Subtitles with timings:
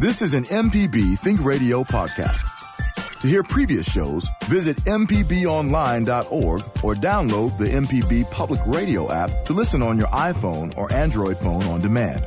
[0.00, 3.20] This is an MPB Think Radio podcast.
[3.20, 9.82] To hear previous shows, visit MPBOnline.org or download the MPB Public Radio app to listen
[9.82, 12.24] on your iPhone or Android phone on demand.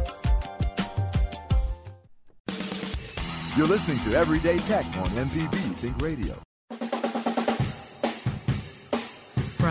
[3.57, 7.02] You're listening to Everyday Tech on MPB Think Radio.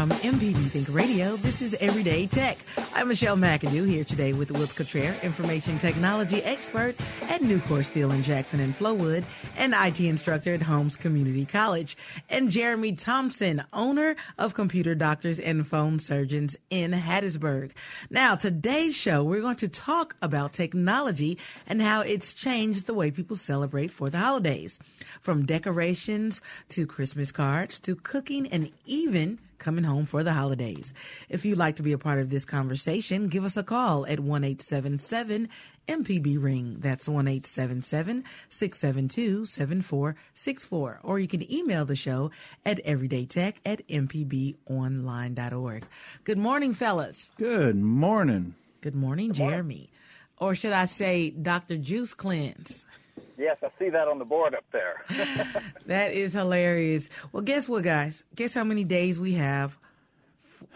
[0.02, 2.58] From MPB Think Radio, this is Everyday Tech.
[2.92, 6.96] I'm Michelle McAdoo here today with Wills Cottrell, information technology expert
[7.28, 9.22] at Nucor Steel in Jackson and Flowood,
[9.56, 11.96] and IT instructor at Holmes Community College,
[12.28, 17.70] and Jeremy Thompson, owner of Computer Doctors and Phone Surgeons in Hattiesburg.
[18.10, 21.38] Now, today's show, we're going to talk about technology
[21.68, 24.80] and how it's changed the way people celebrate for the holidays.
[25.20, 30.92] From decorations to Christmas cards to cooking and even coming home for the holidays.
[31.30, 34.20] If you'd like to be a part of this conversation, give us a call at
[34.20, 35.48] 1 877
[35.88, 36.76] MPB Ring.
[36.80, 41.00] That's 1 877 672 7464.
[41.02, 42.30] Or you can email the show
[42.64, 45.86] at everydaytech at mpbonline.org.
[46.24, 47.30] Good morning, fellas.
[47.38, 48.54] Good morning.
[48.80, 49.90] Good morning, Jeremy.
[50.38, 51.76] Or should I say, Dr.
[51.76, 52.84] Juice Cleanse?
[53.42, 55.02] Yes, I see that on the board up there.
[55.86, 57.10] that is hilarious.
[57.32, 58.22] Well, guess what, guys?
[58.36, 59.76] Guess how many days we have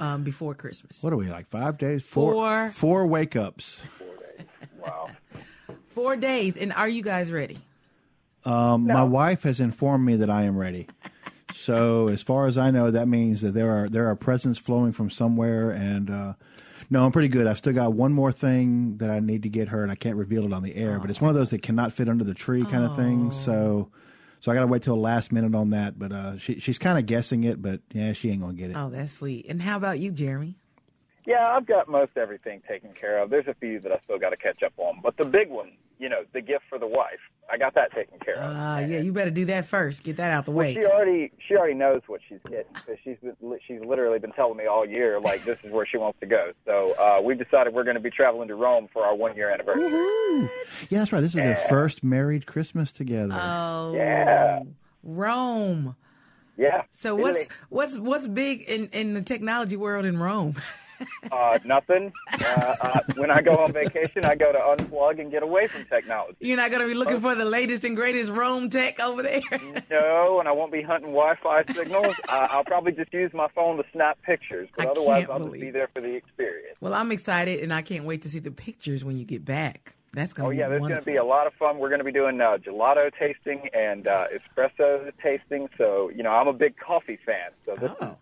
[0.01, 1.01] um, before Christmas?
[1.01, 1.47] What are we like?
[1.47, 2.03] Five days?
[2.03, 2.73] Four.
[2.73, 3.83] Four wake ups.
[3.99, 4.47] Four days.
[4.83, 5.11] Wow.
[5.89, 6.57] Four days.
[6.57, 7.57] And are you guys ready?
[8.45, 8.95] Um, no.
[8.95, 10.89] My wife has informed me that I am ready.
[11.55, 14.93] So as far as I know, that means that there are there are presents flowing
[14.93, 16.33] from somewhere, and uh,
[16.91, 17.47] no, I'm pretty good.
[17.47, 20.17] I've still got one more thing that I need to get her, and I can't
[20.17, 20.97] reveal it on the air.
[20.97, 21.01] Oh.
[21.01, 23.33] But it's one of those that cannot fit under the tree kind of thing.
[23.33, 23.91] So,
[24.41, 25.99] so I got to wait till the last minute on that.
[25.99, 28.77] But uh, she, she's kind of guessing it, but yeah, she ain't gonna get it.
[28.77, 29.47] Oh, that's sweet.
[29.49, 30.59] And how about you, Jeremy?
[31.27, 33.31] Yeah, I've got most everything taken care of.
[33.31, 35.73] There's a few that I still got to catch up on, but the big one,
[35.99, 37.19] you know, the gift for the wife,
[37.51, 38.57] I got that taken care of.
[38.57, 40.05] Ah, uh, yeah, you better do that first.
[40.05, 40.75] Get that out the way.
[40.75, 44.33] Well, she already she already knows what she's getting because she's been, she's literally been
[44.33, 46.53] telling me all year like this is where she wants to go.
[46.65, 49.51] So uh, we've decided we're going to be traveling to Rome for our one year
[49.51, 49.85] anniversary.
[49.85, 50.49] Woo-hoo.
[50.91, 51.21] Yeah, that's right.
[51.21, 51.55] This is yeah.
[51.55, 53.35] their first married Christmas together.
[53.35, 54.63] Oh, yeah,
[55.03, 55.97] Rome.
[56.57, 56.83] Yeah.
[56.93, 60.55] So what's what's what's big in in the technology world in Rome?
[61.33, 62.13] uh, nothing.
[62.33, 65.85] Uh, uh, when I go on vacation, I go to unplug and get away from
[65.85, 66.37] technology.
[66.41, 69.41] You're not going to be looking for the latest and greatest Rome tech over there.
[69.91, 72.17] no, and I won't be hunting Wi-Fi signals.
[72.29, 75.71] I'll probably just use my phone to snap pictures, but I otherwise, I'll just be
[75.71, 76.77] there for the experience.
[76.81, 79.95] Well, I'm excited, and I can't wait to see the pictures when you get back.
[80.13, 81.79] That's going to oh, be yeah, there's going to be a lot of fun.
[81.79, 85.69] We're going to be doing uh, gelato tasting and uh, espresso tasting.
[85.77, 87.51] So, you know, I'm a big coffee fan.
[87.67, 88.17] So this oh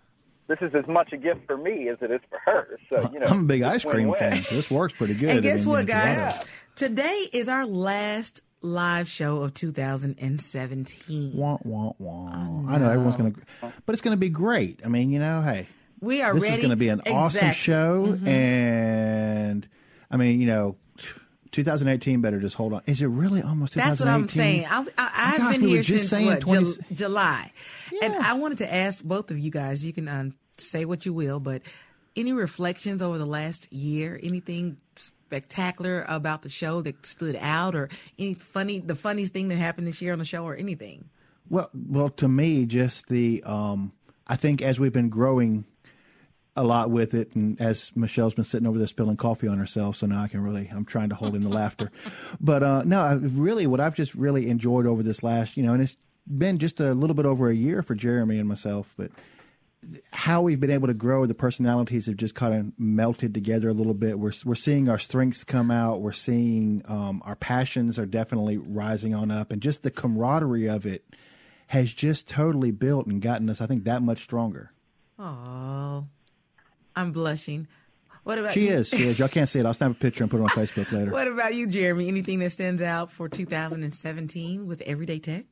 [0.46, 2.78] this is as much a gift for me as it is for her.
[2.90, 4.32] So you know, I'm a big ice cream win-win.
[4.32, 5.30] fan, so this works pretty good.
[5.30, 6.18] And guess I mean, what, guys?
[6.18, 6.40] Yeah.
[6.76, 11.32] Today is our last live show of 2017.
[11.34, 12.64] Wah, wah, wah.
[12.68, 14.80] I know everyone's going to, but it's going to be great.
[14.84, 15.68] I mean, you know, hey,
[16.00, 16.34] we are.
[16.34, 16.54] This ready.
[16.54, 17.14] is going to be an exactly.
[17.14, 18.28] awesome show, mm-hmm.
[18.28, 19.68] and
[20.10, 20.76] I mean, you know.
[21.54, 22.82] 2018 better just hold on.
[22.86, 23.88] Is it really almost 2018?
[23.88, 24.66] That's what I'm saying.
[24.98, 26.44] I, have oh, been we here since 20...
[26.44, 27.52] what, July.
[27.92, 28.06] Yeah.
[28.06, 31.14] And I wanted to ask both of you guys, you can um, say what you
[31.14, 31.62] will, but
[32.16, 34.18] any reflections over the last year?
[34.22, 37.88] Anything spectacular about the show that stood out or
[38.18, 41.08] any funny, the funniest thing that happened this year on the show or anything?
[41.48, 43.92] Well, well, to me, just the, um,
[44.26, 45.66] I think as we've been growing
[46.56, 49.96] a lot with it, and as Michelle's been sitting over there spilling coffee on herself,
[49.96, 51.90] so now I can really I'm trying to hold in the laughter.
[52.40, 55.72] But uh, no, I, really, what I've just really enjoyed over this last, you know,
[55.72, 59.10] and it's been just a little bit over a year for Jeremy and myself, but
[60.10, 63.72] how we've been able to grow the personalities have just kind of melted together a
[63.72, 64.18] little bit.
[64.18, 66.00] We're we're seeing our strengths come out.
[66.00, 70.86] We're seeing um, our passions are definitely rising on up, and just the camaraderie of
[70.86, 71.04] it
[71.68, 74.72] has just totally built and gotten us, I think, that much stronger.
[75.18, 76.06] Oh,
[76.96, 77.66] I'm blushing.
[78.24, 78.74] What about she you?
[78.74, 78.88] is?
[78.88, 79.18] She is.
[79.18, 79.66] Y'all can't see it.
[79.66, 81.10] I'll snap a picture and put it on Facebook later.
[81.10, 82.08] what about you, Jeremy?
[82.08, 85.44] Anything that stands out for 2017 with Everyday Tech?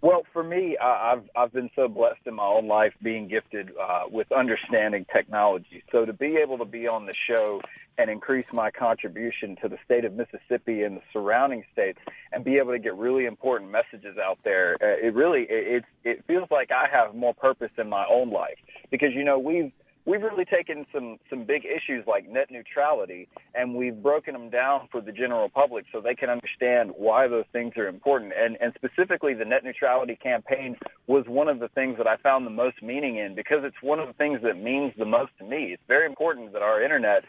[0.00, 3.70] Well, for me, uh, I've I've been so blessed in my own life being gifted
[3.80, 5.84] uh, with understanding technology.
[5.92, 7.60] So to be able to be on the show
[7.98, 12.00] and increase my contribution to the state of Mississippi and the surrounding states,
[12.32, 15.84] and be able to get really important messages out there, uh, it really it, it
[16.02, 18.58] it feels like I have more purpose in my own life
[18.90, 19.70] because you know we've
[20.04, 24.88] we've really taken some some big issues like net neutrality and we've broken them down
[24.90, 28.72] for the general public so they can understand why those things are important and and
[28.74, 30.76] specifically the net neutrality campaign
[31.06, 34.00] was one of the things that I found the most meaning in because it's one
[34.00, 37.24] of the things that means the most to me it's very important that our internet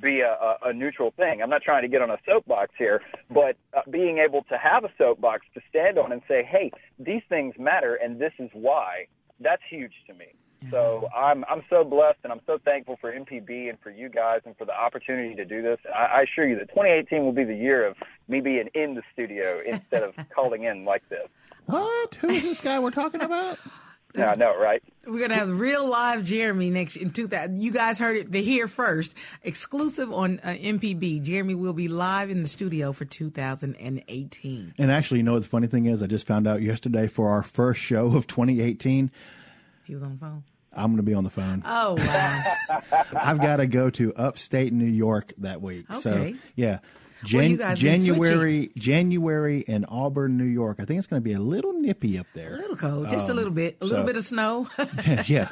[0.00, 1.40] be a, a, a neutral thing.
[1.40, 3.00] I'm not trying to get on a soapbox here,
[3.30, 7.22] but uh, being able to have a soapbox to stand on and say, hey, these
[7.28, 9.06] things matter and this is why,
[9.40, 10.26] that's huge to me.
[10.70, 14.40] So I'm I'm so blessed and I'm so thankful for MPB and for you guys
[14.44, 15.78] and for the opportunity to do this.
[15.94, 17.96] I, I assure you that 2018 will be the year of
[18.28, 21.28] me being in the studio instead of calling in like this.
[21.66, 22.14] What?
[22.16, 23.58] Who is this guy we're talking about?
[24.16, 24.80] Yeah, I know, right?
[25.08, 27.60] We're gonna have real live Jeremy next in 2000.
[27.60, 29.12] You guys heard it the here first,
[29.42, 31.20] exclusive on uh, MPB.
[31.22, 34.74] Jeremy will be live in the studio for 2018.
[34.78, 36.00] And actually, you know what the funny thing is?
[36.00, 39.10] I just found out yesterday for our first show of 2018,
[39.82, 40.44] He was on the phone.
[40.76, 41.62] I'm going to be on the phone.
[41.64, 42.42] Oh wow!
[43.16, 45.86] I've got to go to upstate New York that week.
[45.90, 46.00] Okay.
[46.00, 46.78] So yeah.
[47.32, 50.76] Well, Jan- January, January in Auburn, New York.
[50.78, 52.54] I think it's going to be a little nippy up there.
[52.54, 54.68] a little cold, just a um, little bit, a little so- bit of snow.
[55.26, 55.48] yeah.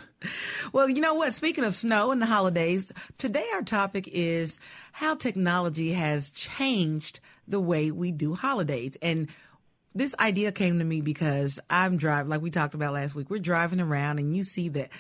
[0.73, 1.33] Well, you know what?
[1.33, 4.59] Speaking of snow and the holidays, today our topic is
[4.93, 8.97] how technology has changed the way we do holidays.
[9.03, 9.29] And
[9.95, 13.39] this idea came to me because I'm driving, like we talked about last week, we're
[13.39, 14.91] driving around and you see that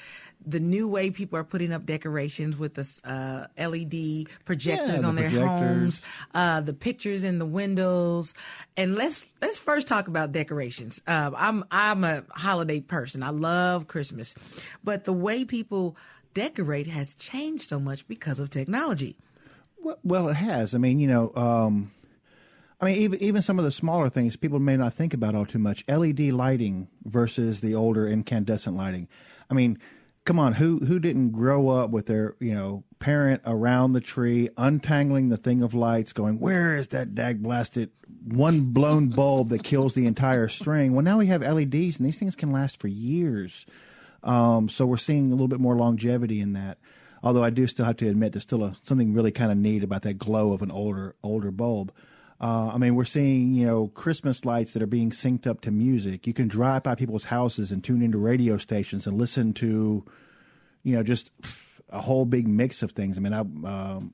[0.44, 5.14] the new way people are putting up decorations with the uh, LED projectors the on
[5.14, 5.48] their projectors.
[5.48, 6.02] homes,
[6.34, 8.34] uh, the pictures in the windows,
[8.76, 11.00] and let's let's first talk about decorations.
[11.06, 13.22] Uh, I'm I'm a holiday person.
[13.22, 14.34] I love Christmas,
[14.82, 15.96] but the way people
[16.34, 19.16] decorate has changed so much because of technology.
[19.82, 20.74] Well, well, it has.
[20.74, 21.92] I mean, you know, um,
[22.82, 25.46] I mean, even even some of the smaller things people may not think about all
[25.46, 25.84] too much.
[25.86, 29.06] LED lighting versus the older incandescent lighting.
[29.48, 29.78] I mean,
[30.24, 34.48] come on, who who didn't grow up with their you know parent around the tree,
[34.56, 37.92] untangling the thing of lights, going, where is that dag blasted
[38.24, 40.92] one blown bulb that kills the entire string?
[40.92, 43.64] Well, now we have LEDs, and these things can last for years.
[44.24, 46.78] Um, so we're seeing a little bit more longevity in that.
[47.22, 49.84] Although I do still have to admit, there's still a, something really kind of neat
[49.84, 51.92] about that glow of an older older bulb.
[52.42, 55.70] Uh, I mean, we're seeing you know Christmas lights that are being synced up to
[55.70, 56.26] music.
[56.26, 60.04] You can drive by people's houses and tune into radio stations and listen to,
[60.82, 61.30] you know, just
[61.90, 63.16] a whole big mix of things.
[63.16, 64.12] I mean, I um,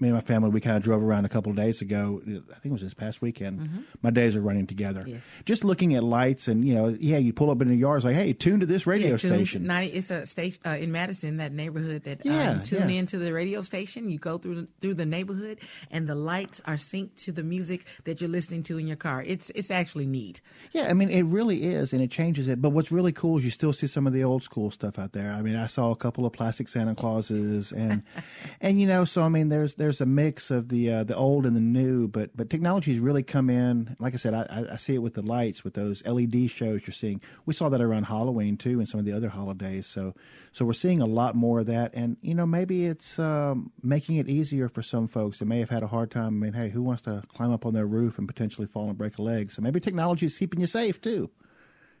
[0.00, 2.20] me and my family we kind of drove around a couple of days ago.
[2.26, 3.84] I think it was this past weekend.
[4.02, 5.04] My days are running together.
[5.06, 5.22] Yes.
[5.44, 8.04] Just looking at lights and you know, yeah, you pull up in the yard, it's
[8.04, 9.64] like, hey, tune to this radio Yeah, tune- station.
[9.64, 12.96] 90, it's a station uh, in Madison, that neighborhood that Yeah, um, tune yeah.
[13.00, 14.10] into the radio station.
[14.10, 15.58] You go through the, through the neighborhood,
[15.90, 19.22] and the lights are synced to the music that you're listening to in your car.
[19.26, 20.40] It's it's actually neat.
[20.72, 22.60] Yeah, I mean, it really is, and it changes it.
[22.60, 25.12] But what's really cool is you still see some of the old school stuff out
[25.12, 25.32] there.
[25.32, 28.02] I mean, I saw a couple of plastic Santa Clauses, and
[28.60, 31.46] and you know, so I mean, there's there's a mix of the uh, the old
[31.46, 32.06] and the new.
[32.08, 33.96] But but technology's really come in.
[33.98, 36.86] Like I said, I, I- I see it with the lights, with those LED shows
[36.86, 37.20] you're seeing.
[37.46, 39.86] We saw that around Halloween too, and some of the other holidays.
[39.86, 40.14] So
[40.52, 44.16] so we're seeing a lot more of that, and you know, maybe it's um, making
[44.16, 46.26] it easier for some folks that may have had a hard time.
[46.26, 48.98] I mean, hey, who wants to climb up on their roof and potentially fall and
[48.98, 49.50] break a leg?
[49.50, 51.30] So maybe technology is keeping you safe too.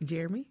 [0.02, 0.46] Jeremy,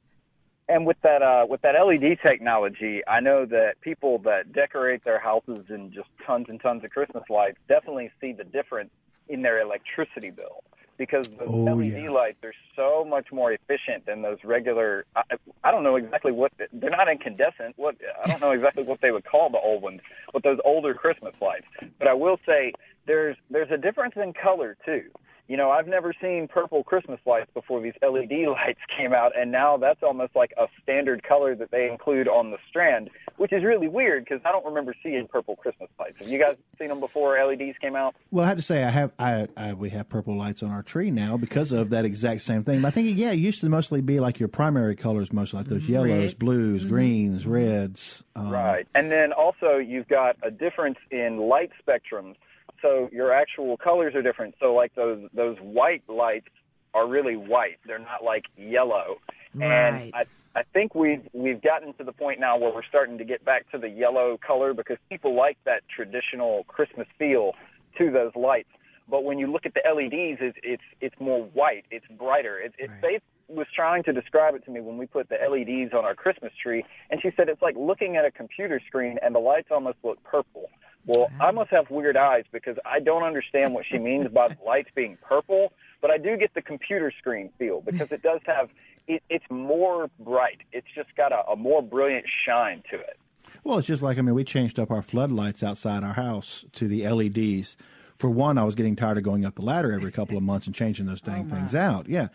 [0.69, 5.19] And with that uh, with that LED technology, I know that people that decorate their
[5.19, 8.89] houses in just tons and tons of Christmas lights definitely see the difference
[9.29, 10.63] in their electricity bill
[10.97, 12.09] because the Oh, LED yeah.
[12.09, 15.05] lights are so much more efficient than those regular.
[15.15, 15.21] I,
[15.63, 17.75] I don't know exactly what they're not incandescent.
[17.77, 20.01] What I don't know exactly what they would call the old ones,
[20.33, 21.65] but those older Christmas lights.
[21.97, 22.73] But I will say
[23.05, 25.03] there's there's a difference in color too.
[25.47, 29.51] You know, I've never seen purple Christmas lights before these LED lights came out, and
[29.51, 33.63] now that's almost like a standard color that they include on the strand, which is
[33.63, 36.23] really weird because I don't remember seeing purple Christmas lights.
[36.23, 38.15] Have you guys seen them before LEDs came out?
[38.29, 40.83] Well, I have to say, I have I, I we have purple lights on our
[40.83, 42.81] tree now because of that exact same thing.
[42.81, 45.67] But I think yeah, it used to mostly be like your primary colors, mostly like
[45.67, 46.39] those yellows, Red.
[46.39, 48.23] blues, greens, reds.
[48.35, 48.87] Um, Right.
[48.95, 52.35] And then also you've got a difference in light spectrums.
[52.81, 54.55] So your actual colors are different.
[54.59, 56.49] So like those those white lights
[56.93, 57.77] are really white.
[57.85, 59.17] They're not like yellow.
[59.53, 59.71] Right.
[59.71, 63.25] And I I think we've we've gotten to the point now where we're starting to
[63.25, 67.53] get back to the yellow color because people like that traditional Christmas feel
[67.97, 68.69] to those lights.
[69.09, 71.85] But when you look at the LEDs, it's it's it's more white.
[71.91, 72.59] It's brighter.
[72.59, 75.93] It's it's Faith was trying to describe it to me when we put the LEDs
[75.93, 79.33] on our Christmas tree, and she said it's like looking at a computer screen and
[79.33, 80.69] the lights almost look purple.
[81.07, 84.57] Well, I must have weird eyes because I don't understand what she means by the
[84.65, 85.71] lights being purple,
[86.01, 88.69] but I do get the computer screen feel because it does have
[89.07, 90.61] it, it's more bright.
[90.73, 93.17] It's just got a, a more brilliant shine to it.
[93.63, 96.87] Well, it's just like I mean, we changed up our floodlights outside our house to
[96.87, 97.77] the LEDs.
[98.17, 100.65] For one, I was getting tired of going up the ladder every couple of months
[100.65, 102.09] and changing those dang things out.
[102.09, 102.29] Yeah.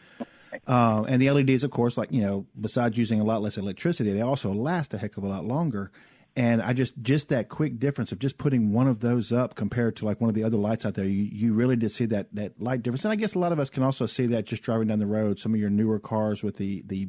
[0.66, 4.12] Uh, and the LEDs, of course, like you know, besides using a lot less electricity,
[4.12, 5.90] they also last a heck of a lot longer.
[6.34, 9.96] And I just just that quick difference of just putting one of those up compared
[9.96, 12.28] to like one of the other lights out there, you, you really did see that
[12.34, 13.04] that light difference.
[13.04, 15.06] And I guess a lot of us can also see that just driving down the
[15.06, 15.38] road.
[15.38, 17.08] Some of your newer cars with the the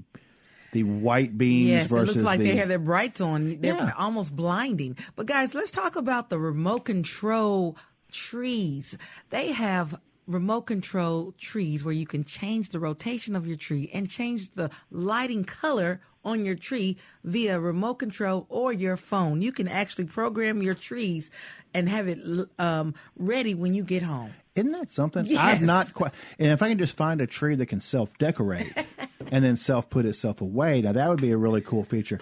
[0.73, 3.61] the white beams yes, versus it looks like the, they have their brights on.
[3.61, 3.91] They're Yeah.
[3.97, 4.97] almost blinding.
[5.15, 7.77] But guys, let's talk about the remote control
[8.11, 8.97] trees.
[9.29, 14.09] They have remote control trees where you can change the rotation of your tree and
[14.09, 19.41] change the lighting color on your tree via remote control or your phone.
[19.41, 21.29] You can actually program your trees
[21.73, 22.19] and have it
[22.59, 24.33] um, ready when you get home.
[24.55, 25.25] Isn't that something?
[25.25, 25.39] Yes.
[25.39, 26.11] I've not quite.
[26.37, 28.71] And if I can just find a tree that can self decorate
[29.31, 32.19] and then self put itself away, now that would be a really cool feature.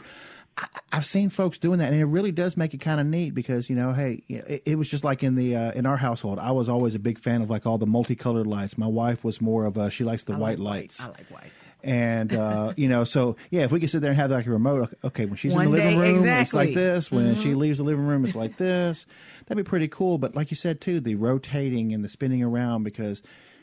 [0.57, 3.33] I, I've seen folks doing that, and it really does make it kind of neat
[3.33, 6.39] because you know, hey, it, it was just like in the uh, in our household.
[6.39, 8.77] I was always a big fan of like all the multicolored lights.
[8.77, 11.01] My wife was more of a she likes the I white like lights.
[11.01, 11.51] I like white.
[11.83, 14.51] And uh, you know, so yeah, if we could sit there and have like a
[14.51, 17.11] remote, okay, when she's One in the living day, room, it's like this.
[17.11, 17.41] When Mm-hmm.
[17.41, 19.05] she leaves the living room, it's like this.
[19.47, 20.17] That'd be pretty cool.
[20.17, 23.21] But like you said too, the rotating and the spinning around because,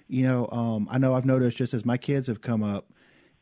[0.08, 2.90] you know, um, I know I've noticed just as my kids have come up,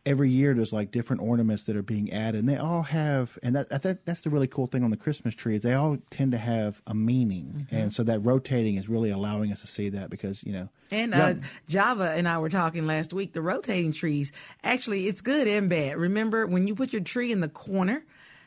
[0.06, 3.54] every year there's like different ornaments that are being added, and they all have, and
[3.56, 5.98] that I think that's the really cool thing on the Christmas tree is they all
[6.10, 7.76] tend to have a meaning, Mm-hmm.
[7.76, 11.12] and so that rotating is really allowing us to see that because you know, And
[11.12, 11.34] uh,
[11.68, 13.32] Java and I were talking last week.
[13.32, 14.32] The rotating trees,
[14.62, 15.96] actually, it's good and bad.
[15.96, 18.04] Remember, when you put your tree in the corner,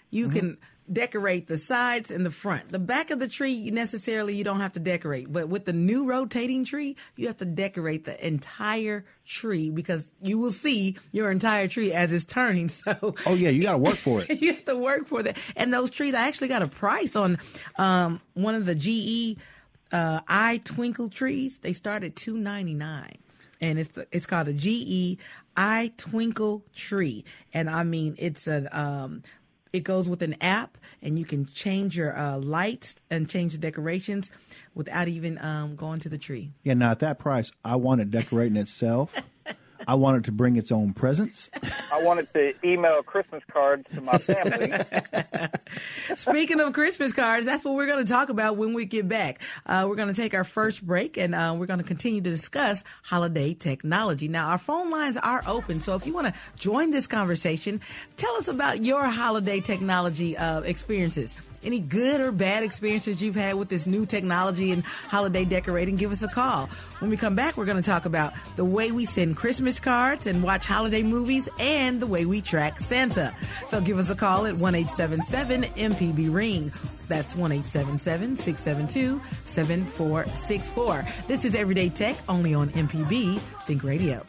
[0.10, 0.38] you Mm-hmm.
[0.38, 0.58] can
[0.91, 2.69] decorate the sides and the front.
[2.69, 5.31] The back of the tree, you necessarily you don't have to decorate.
[5.31, 10.38] But with the new rotating tree, you have to decorate the entire tree because you
[10.38, 12.69] will see your entire tree as it's turning.
[12.79, 14.41] So oh yeah, you got to work for it.
[14.41, 15.38] you have to work for that.
[15.55, 17.38] And those trees, I actually got a price on
[17.77, 19.38] um, one of the GE
[19.91, 21.60] uh, iTwinkle trees.
[21.60, 23.17] They start at two ninety nine,
[23.60, 25.17] and it's it's called a GE
[25.58, 27.25] iTwinkle tree.
[27.53, 29.24] And I mean, it's a um,
[29.72, 33.60] it goes with an app, and you can change your uh, lights and change the
[33.60, 34.32] decorations
[34.74, 36.52] without even um, going to the tree.
[36.64, 39.14] Yeah, now at that price, I want it decorating itself.
[39.88, 41.50] I want it to bring its own presents.
[41.91, 44.74] I wanted to email Christmas cards to my family.
[46.17, 49.41] Speaking of Christmas cards, that's what we're going to talk about when we get back.
[49.65, 52.29] Uh, we're going to take our first break and uh, we're going to continue to
[52.29, 54.27] discuss holiday technology.
[54.27, 57.81] Now, our phone lines are open, so if you want to join this conversation,
[58.17, 61.38] tell us about your holiday technology uh, experiences.
[61.63, 66.12] Any good or bad experiences you've had with this new technology and holiday decorating, give
[66.12, 66.68] us a call.
[67.00, 70.28] When we come back, we're going to talk about the way we send Christmas cards
[70.28, 73.34] and watch holiday movies and the way we track Santa.
[73.68, 76.72] So give us a call at 1 877 MPB Ring.
[77.08, 81.06] That's 1 877 672 7464.
[81.28, 84.24] This is Everyday Tech only on MPB Think Radio.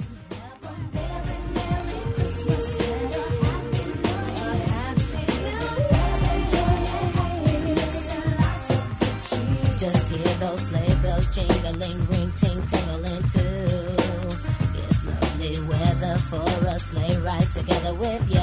[17.71, 18.41] Together with you.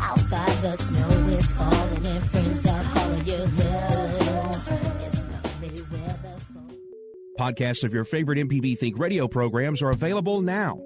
[0.00, 3.34] Outside the snow is falling and friends are calling you.
[5.04, 7.42] It's lovely weather for.
[7.42, 10.78] Podcasts of your favorite MPB Think radio programs are available now.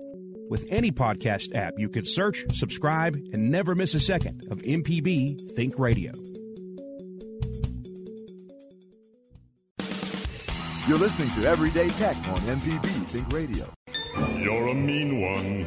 [0.48, 5.54] With any podcast app, you can search, subscribe, and never miss a second of MPB
[5.54, 6.12] Think Radio.
[10.88, 13.66] You're listening to Everyday Tech on MPB Think Radio.
[14.36, 15.66] You're a mean one,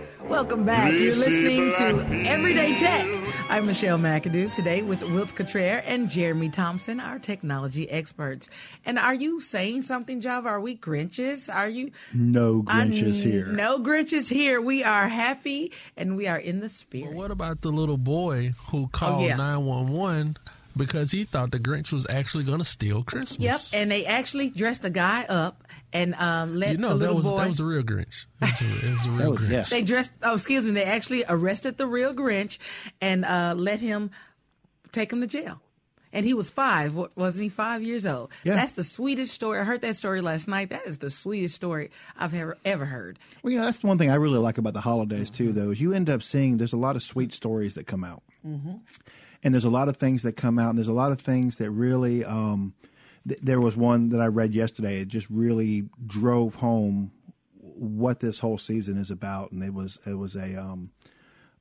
[0.27, 0.93] Welcome back.
[0.93, 2.29] You're listening to.
[2.29, 3.07] Everyday Tech.
[3.49, 8.49] I'm Michelle McAdoo today with Wilt Cottrell and Jeremy Thompson, our technology experts.
[8.85, 10.47] And are you saying something, Java?
[10.47, 11.53] Are we Grinches?
[11.53, 11.91] Are you?
[12.13, 13.47] No I- Grinches here.
[13.47, 14.61] No Grinches here.
[14.61, 17.09] We are happy and we are in the spirit.
[17.09, 19.35] Well, what about the little boy who oh, called Oh, yeah.
[20.75, 23.73] 911 because he thought the Grinch was actually going to steal Christmas.
[23.73, 25.63] Yep, and they actually dressed the guy up
[25.93, 27.37] and um, let you know, the that little was boy.
[27.37, 28.25] that was the real Grinch.
[28.41, 29.49] It was, a, it was the real was- Grinch.
[29.49, 29.69] yes.
[29.69, 30.11] They dressed.
[30.23, 30.71] Oh, excuse me.
[30.71, 32.57] They actually arrested the real Grinch
[33.01, 34.11] and uh, let him
[34.91, 35.61] take him to jail.
[36.13, 37.49] And he was five, wa- wasn't he?
[37.49, 38.31] Five years old.
[38.43, 38.55] Yeah.
[38.55, 39.59] That's the sweetest story.
[39.61, 40.69] I heard that story last night.
[40.69, 43.17] That is the sweetest story I've ever ever heard.
[43.43, 45.53] Well, you know, that's the one thing I really like about the holidays too.
[45.53, 48.23] Though, is you end up seeing there's a lot of sweet stories that come out,
[49.43, 51.57] and there's a lot of things that come out, and there's a lot of things
[51.57, 52.23] that really.
[52.25, 52.73] Um,
[53.27, 54.99] th- there was one that I read yesterday.
[54.99, 57.11] It just really drove home
[57.59, 60.91] what this whole season is about, and it was it was a um,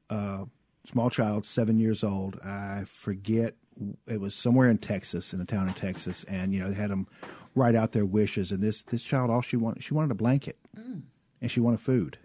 [0.08, 0.44] uh,
[0.84, 2.38] small child, seven years old.
[2.44, 3.54] I forget
[4.06, 6.90] it was somewhere in Texas, in a town in Texas, and you know they had
[6.90, 7.06] them
[7.54, 8.52] write out their wishes.
[8.52, 10.58] And this this child, all she wanted, she wanted a blanket,
[11.40, 12.18] and she wanted food,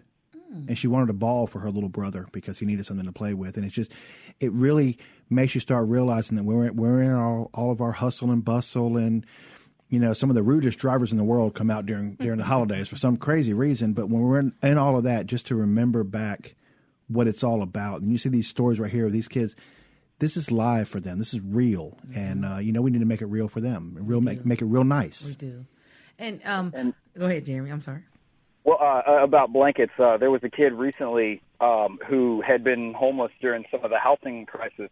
[0.68, 3.34] and she wanted a ball for her little brother because he needed something to play
[3.34, 3.56] with.
[3.56, 3.92] And it's just,
[4.40, 4.98] it really
[5.28, 8.96] makes you start realizing that we're we're in all all of our hustle and bustle
[8.96, 9.26] and
[9.88, 12.44] you know, some of the rudest drivers in the world come out during during the
[12.44, 13.92] holidays for some crazy reason.
[13.92, 16.54] But when we're in, in all of that, just to remember back
[17.08, 19.54] what it's all about, and you see these stories right here of these kids.
[20.18, 21.18] This is live for them.
[21.18, 23.96] This is real, and uh, you know we need to make it real for them.
[24.00, 25.24] Real, make make it real nice.
[25.26, 25.66] We do.
[26.18, 26.72] And um,
[27.16, 27.70] go ahead, Jeremy.
[27.70, 28.02] I'm sorry.
[28.64, 32.94] Well, uh, uh, about blankets, uh, there was a kid recently um, who had been
[32.94, 34.90] homeless during some of the housing crisis,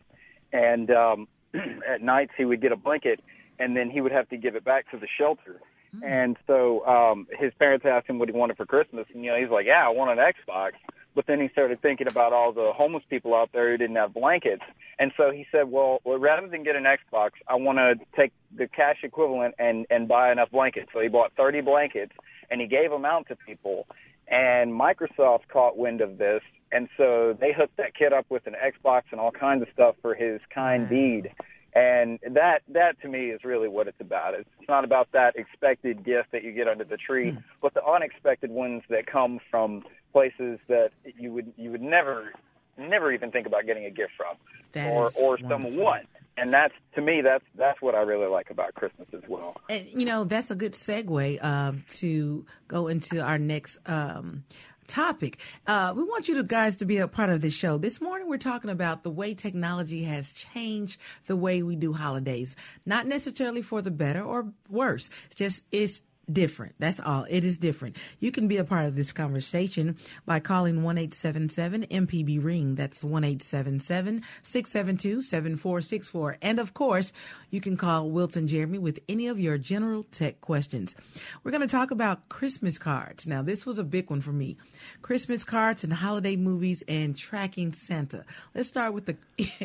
[0.55, 3.21] and um, at nights he would get a blanket,
[3.59, 5.61] and then he would have to give it back to the shelter.
[6.03, 9.39] And so um, his parents asked him what he wanted for Christmas, and you know
[9.39, 10.73] he's like, "Yeah, I want an Xbox."
[11.15, 14.13] But then he started thinking about all the homeless people out there who didn't have
[14.13, 14.63] blankets,
[14.99, 18.33] and so he said, "Well, well rather than get an Xbox, I want to take
[18.57, 22.13] the cash equivalent and and buy enough blankets." So he bought 30 blankets,
[22.51, 23.87] and he gave them out to people.
[24.27, 26.43] And Microsoft caught wind of this,
[26.75, 29.95] and so they hooked that kid up with an Xbox and all kinds of stuff
[30.03, 31.31] for his kind deed.
[31.75, 34.35] And that that to me is really what it's about.
[34.35, 38.51] It's not about that expected gift that you get under the tree, but the unexpected
[38.51, 42.33] ones that come from places that you would you would never
[42.77, 44.37] never even think about getting a gift from,
[44.73, 46.07] That or or someone.
[46.37, 49.57] And that's to me that's that's what I really like about Christmas as well.
[49.69, 54.45] And you know that's a good segue um, to go into our next um,
[54.87, 55.39] topic.
[55.67, 57.79] Uh, we want you to guys to be a part of this show.
[57.79, 62.57] This morning we're talking about the way technology has changed the way we do holidays.
[62.87, 65.11] Not necessarily for the better or worse.
[65.35, 66.75] Just it's different.
[66.79, 67.27] That's all.
[67.29, 67.97] It is different.
[68.21, 72.75] You can be a part of this conversation by calling 1877 MPB Ring.
[72.75, 76.39] That's 1 877 672 7464.
[76.43, 77.13] And of course,
[77.51, 80.95] you can call Wilson Jeremy with any of your general tech questions.
[81.43, 83.27] We're going to talk about Christmas cards.
[83.27, 84.57] Now, this was a big one for me
[85.03, 88.25] Christmas cards and holiday movies and tracking Santa.
[88.55, 89.17] Let's start with the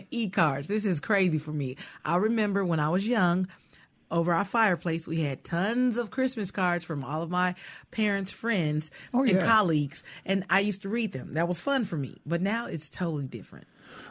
[0.12, 0.68] e cards.
[0.68, 1.78] This is crazy for me.
[2.06, 3.48] I remember when I was young,
[4.12, 7.56] over our fireplace, we had tons of Christmas cards from all of my
[7.92, 9.46] parents' friends Oh, and yeah.
[9.46, 11.34] colleagues, and I used to read them.
[11.36, 12.18] That was fun for me.
[12.26, 13.68] But now it's totally different.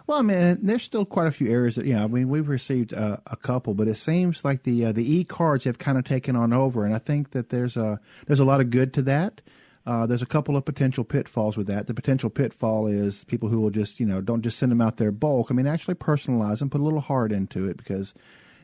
[0.07, 2.93] Well, I mean, there's still quite a few areas that, yeah, I mean, we've received
[2.95, 6.05] uh, a couple, but it seems like the uh, the e cards have kind of
[6.05, 9.03] taken on over, and I think that there's a there's a lot of good to
[9.03, 9.41] that.
[9.87, 11.87] Uh, there's a couple of potential pitfalls with that.
[11.87, 14.99] The potential pitfall is people who will just, you know, don't just send them out
[14.99, 15.47] there bulk.
[15.51, 18.13] I mean, actually personalize them, put a little heart into it because,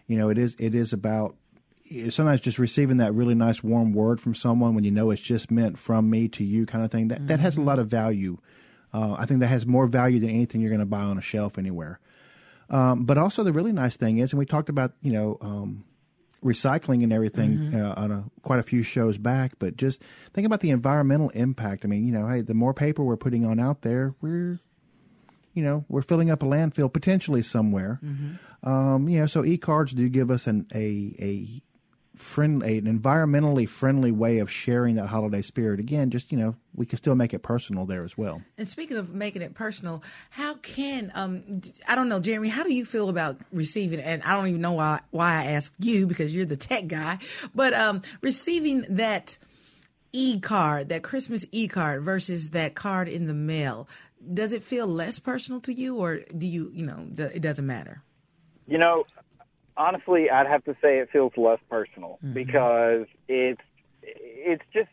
[0.07, 1.37] you know, it is it is about
[2.11, 5.51] sometimes just receiving that really nice warm word from someone when you know it's just
[5.51, 7.09] meant from me to you kind of thing.
[7.09, 8.39] That that has a lot of value.
[8.93, 11.23] Uh, I think that has more value than anything you're going to buy on a
[11.23, 11.99] shelf anywhere.
[12.71, 15.85] Um, but also the really nice thing is, and we talked about you know um,
[16.45, 19.53] recycling and everything uh, on a, quite a few shows back.
[19.59, 21.85] But just think about the environmental impact.
[21.85, 24.61] I mean, you know, hey, the more paper we're putting on out there, we're
[25.55, 28.01] you know we're filling up a landfill potentially somewhere.
[28.63, 31.63] Um, you know, so e cards do give us an a a
[32.17, 35.81] friendly, an environmentally friendly way of sharing that holiday spirit.
[35.81, 38.43] Again, just you know, we can still make it personal there as well.
[38.57, 42.73] And speaking of making it personal, how can um I don't know, Jeremy, how do
[42.73, 46.33] you feel about receiving and I don't even know why why I ask you because
[46.33, 47.19] you're the tech guy,
[47.55, 49.39] but um receiving that
[50.13, 53.89] e card, that Christmas e card versus that card in the mail,
[54.33, 58.03] does it feel less personal to you or do you, you know, it doesn't matter?
[58.67, 59.05] You know,
[59.77, 62.33] honestly, I'd have to say it feels less personal mm-hmm.
[62.33, 63.61] because it's
[64.07, 64.89] it's just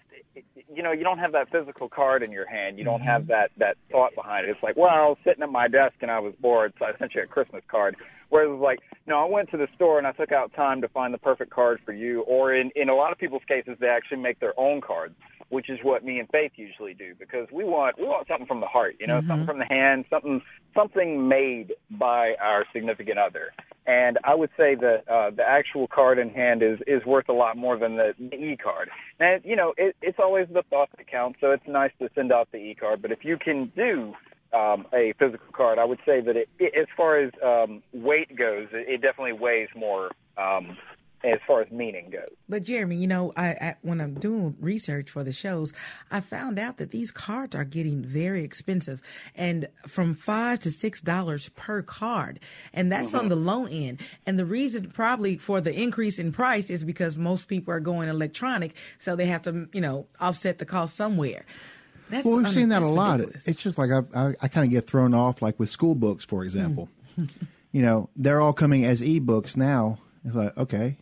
[0.73, 2.77] you know you don't have that physical card in your hand.
[2.77, 3.07] You don't mm-hmm.
[3.07, 4.51] have that that thought behind it.
[4.51, 6.97] It's like, well, I was sitting at my desk and I was bored, so I
[6.97, 7.95] sent you a Christmas card.
[8.29, 10.87] Whereas it's like, no, I went to the store and I took out time to
[10.87, 12.21] find the perfect card for you.
[12.21, 15.15] Or in in a lot of people's cases, they actually make their own cards,
[15.51, 18.61] which is what me and Faith usually do because we want we want something from
[18.61, 20.41] the heart, you know, something from the hand, something
[20.73, 23.51] something made by our significant other.
[23.85, 27.33] And I would say that uh, the actual card in hand is is worth a
[27.33, 28.89] lot more than the, the e card.
[29.19, 31.39] And you know, it, it's always the thought that counts.
[31.41, 34.13] So it's nice to send out the e card, but if you can do
[34.53, 38.35] um, a physical card, I would say that it, it, as far as um, weight
[38.35, 40.77] goes, it, it definitely weighs more um,
[41.23, 42.29] as far as meaning goes.
[42.49, 45.73] But Jeremy, you know, I, I when I'm doing research for the shows,
[46.09, 49.01] I found out that these cards are getting very expensive,
[49.35, 52.39] and from five to six dollars per card,
[52.73, 53.29] and that's on mm-hmm.
[53.29, 54.01] the low end.
[54.25, 58.09] And the reason probably for the increase in price is because most people are going
[58.09, 61.45] electronic, so they have to, you know, offset the cost somewhere.
[62.09, 63.19] That's well, we've un- seen that a lot.
[63.19, 63.47] ridiculous.
[63.47, 66.25] It's just like I, I, I kind of get thrown off, like with school books,
[66.25, 66.89] for example.
[67.17, 67.29] Mm.
[67.71, 69.97] you know, they're all coming as e-books now.
[70.25, 70.97] It's like okay,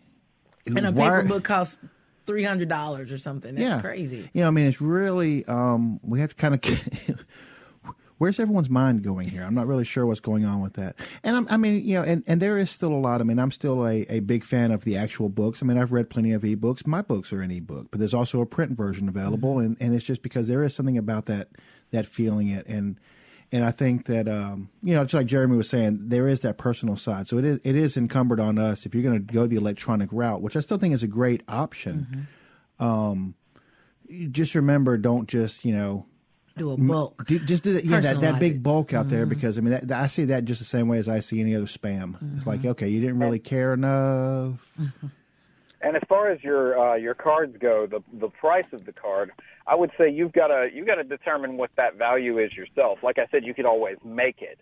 [0.77, 1.79] and a paper book costs
[2.25, 3.55] three hundred dollars or something.
[3.55, 4.29] That's yeah, crazy.
[4.33, 7.25] You know, I mean, it's really um, we have to kind of.
[8.19, 9.43] Where's everyone's mind going here?
[9.43, 10.97] I'm not really sure what's going on with that.
[11.23, 13.21] And I'm, I mean, you know, and, and there is still a lot.
[13.21, 15.63] I mean, I'm still a, a big fan of the actual books.
[15.63, 16.85] I mean, I've read plenty of ebooks.
[16.85, 20.03] My books are an ebook, but there's also a print version available, and, and it's
[20.03, 21.47] just because there is something about that
[21.91, 22.99] that feeling it and
[23.51, 26.57] and I think that um, you know, just like Jeremy was saying, there is that
[26.57, 27.27] personal side.
[27.27, 30.09] So it is it is incumbent on us if you're going to go the electronic
[30.11, 32.27] route, which I still think is a great option.
[32.79, 33.35] Um,
[34.31, 36.05] just remember, don't just you know
[36.57, 37.25] Do a bulk.
[37.27, 39.87] do, just do that, yeah, that, that big bulk out there because I mean that,
[39.87, 42.15] that- I see that just the same way as I see any other spam.
[42.37, 44.55] It's like okay, you didn't really care enough.
[45.81, 49.31] And as far as your uh, your cards go, the the price of the card,
[49.65, 52.99] I would say you've got to you've got to determine what that value is yourself.
[53.01, 54.59] Like I said, you could always make it.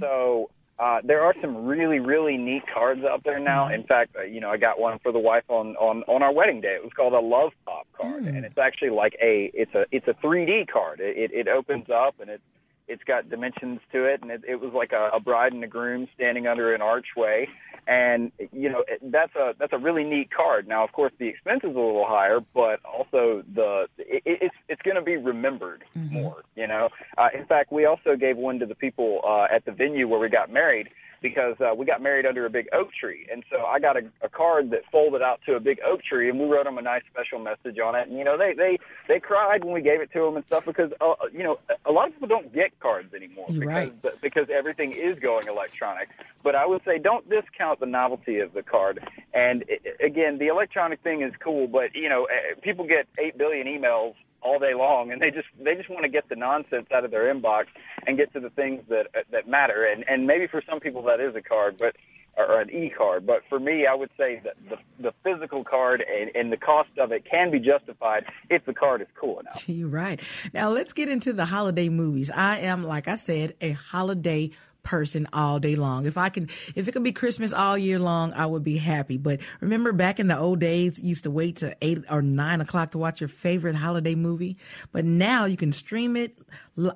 [0.00, 3.68] So uh, there are some really really neat cards out there now.
[3.72, 6.32] In fact, uh, you know, I got one for the wife on on on our
[6.32, 6.74] wedding day.
[6.74, 10.08] It was called a love pop card, and it's actually like a it's a it's
[10.08, 11.00] a 3D card.
[11.00, 12.40] It it, it opens up and it
[12.88, 15.66] it's got dimensions to it, and it, it was like a, a bride and a
[15.66, 17.48] groom standing under an archway,
[17.86, 20.68] and you know it- that's a that's a really neat card.
[20.68, 24.54] Now, of course, the expense is a little higher, but also the it, it- it's
[24.68, 26.42] it's going to be remembered more.
[26.56, 29.72] You know, uh, in fact, we also gave one to the people uh, at the
[29.72, 30.88] venue where we got married
[31.24, 34.02] because uh, we got married under a big oak tree, and so I got a,
[34.20, 36.82] a card that folded out to a big oak tree, and we wrote them a
[36.82, 38.08] nice special message on it.
[38.08, 40.66] And you know, they they they cried when we gave it to them and stuff
[40.66, 44.20] because uh, you know a lot of people don't get cards anymore because right.
[44.20, 46.10] because everything is going electronic.
[46.42, 49.00] But I would say don't discount the novelty of the card.
[49.32, 52.28] And i- i- again, the electronic thing is cool, but you know,
[52.60, 56.08] people get eight billion emails all day long, and they just they just want to
[56.08, 57.64] get the nonsense out of their inbox
[58.06, 59.84] and get to the things that that matter.
[59.84, 61.96] And and maybe for some people that is a card, but
[62.36, 63.26] or an e card.
[63.26, 66.90] But for me, I would say that the the physical card and, and the cost
[66.98, 69.68] of it can be justified if the card is cool enough.
[69.68, 70.20] You're right.
[70.52, 72.30] Now let's get into the holiday movies.
[72.30, 74.50] I am, like I said, a holiday
[74.84, 76.06] person all day long.
[76.06, 79.18] If I can, if it could be Christmas all year long, I would be happy.
[79.18, 82.60] But remember back in the old days, you used to wait to eight or nine
[82.60, 84.56] o'clock to watch your favorite holiday movie.
[84.92, 86.38] But now you can stream it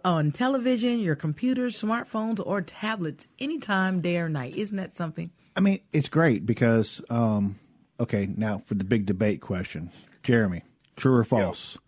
[0.04, 4.54] on television, your computers, smartphones, or tablets anytime, day or night.
[4.54, 5.30] Isn't that something?
[5.56, 7.58] I mean, it's great because um,
[7.98, 9.90] okay, now for the big debate question,
[10.22, 10.62] Jeremy,
[10.96, 11.78] true or false?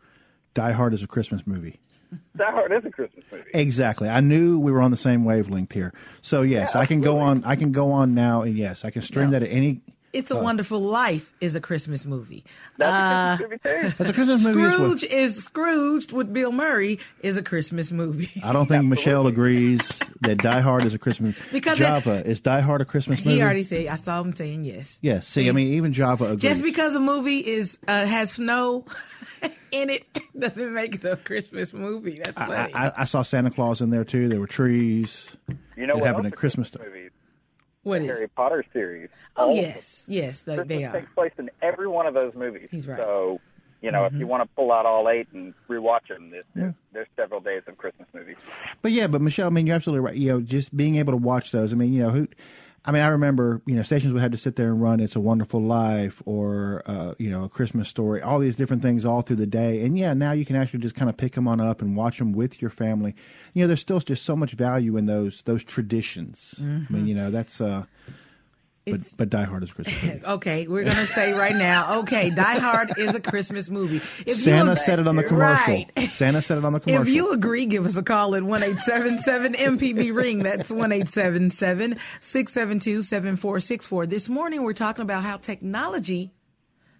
[0.54, 1.78] Die Hard is a Christmas movie.
[2.36, 3.44] Die is a Christmas movie.
[3.54, 4.08] Exactly.
[4.08, 5.92] I knew we were on the same wavelength here.
[6.22, 7.44] So yes, Yeah, I can go on.
[7.44, 9.82] I can go on now, and yes, I can stream that at any.
[10.12, 12.44] It's a Wonderful Life is a Christmas movie.
[12.78, 13.94] That's a Christmas movie too.
[13.96, 14.72] That's a Christmas movie.
[14.72, 18.30] Scrooge is Scrooged with Bill Murray is a Christmas movie.
[18.44, 19.80] I don't think Michelle agrees
[20.22, 21.48] that Die Hard is a Christmas movie.
[21.52, 23.36] Because Java is Die Hard a Christmas movie?
[23.36, 23.86] He already said.
[23.86, 24.98] I saw him saying yes.
[25.00, 25.28] Yes.
[25.28, 26.42] See, I mean, even Java agrees.
[26.42, 28.84] Just because a movie is uh, has snow
[29.70, 30.06] in it
[30.38, 32.20] doesn't make it a Christmas movie.
[32.24, 32.74] That's I, funny.
[32.74, 34.28] I, I saw Santa Claus in there too.
[34.28, 35.28] There were trees.
[35.76, 36.99] You know It what happened at are Christmas movies?
[37.82, 38.08] What is?
[38.08, 39.08] Harry Potter series.
[39.36, 40.68] Oh All yes, yes, they, them.
[40.68, 40.92] they are.
[40.92, 42.68] takes place in every one of those movies.
[42.70, 42.98] He's right.
[42.98, 43.08] Mm-hmm.
[43.08, 43.40] So,
[43.82, 47.08] you know, if you want to pull out all eight and rewatch them, there's, there's
[47.16, 48.36] several days of Christmas movies.
[48.82, 50.16] But yeah, but Michelle, I mean, you're absolutely right.
[50.16, 51.72] You know, just being able to watch those.
[51.72, 52.28] I mean, you know, who.
[52.84, 55.14] I mean, I remember, you know, stations would have to sit there and run "It's
[55.16, 59.20] a Wonderful Life" or, uh, you know, a Christmas story, all these different things all
[59.20, 59.84] through the day.
[59.84, 62.18] And yeah, now you can actually just kind of pick them on up and watch
[62.18, 63.14] them with your family.
[63.52, 66.54] You know, there's still just so much value in those those traditions.
[66.88, 67.60] I mean, you know, that's.
[67.60, 67.84] uh
[68.86, 70.24] It's- but Die Hard is Christmas movie.
[70.24, 71.98] Okay, we're gonna say right now.
[72.00, 74.00] Okay, Die Hard is a Christmas movie.
[74.26, 75.74] If Santa said it on the commercial.
[75.74, 76.10] Right.
[76.10, 77.02] Santa said it on the commercial.
[77.06, 80.38] If you agree, give us a call at one eight seven seven MPB ring.
[80.40, 84.06] That's one eight seven seven six seven two seven four six four.
[84.06, 86.32] This morning we're talking about how technology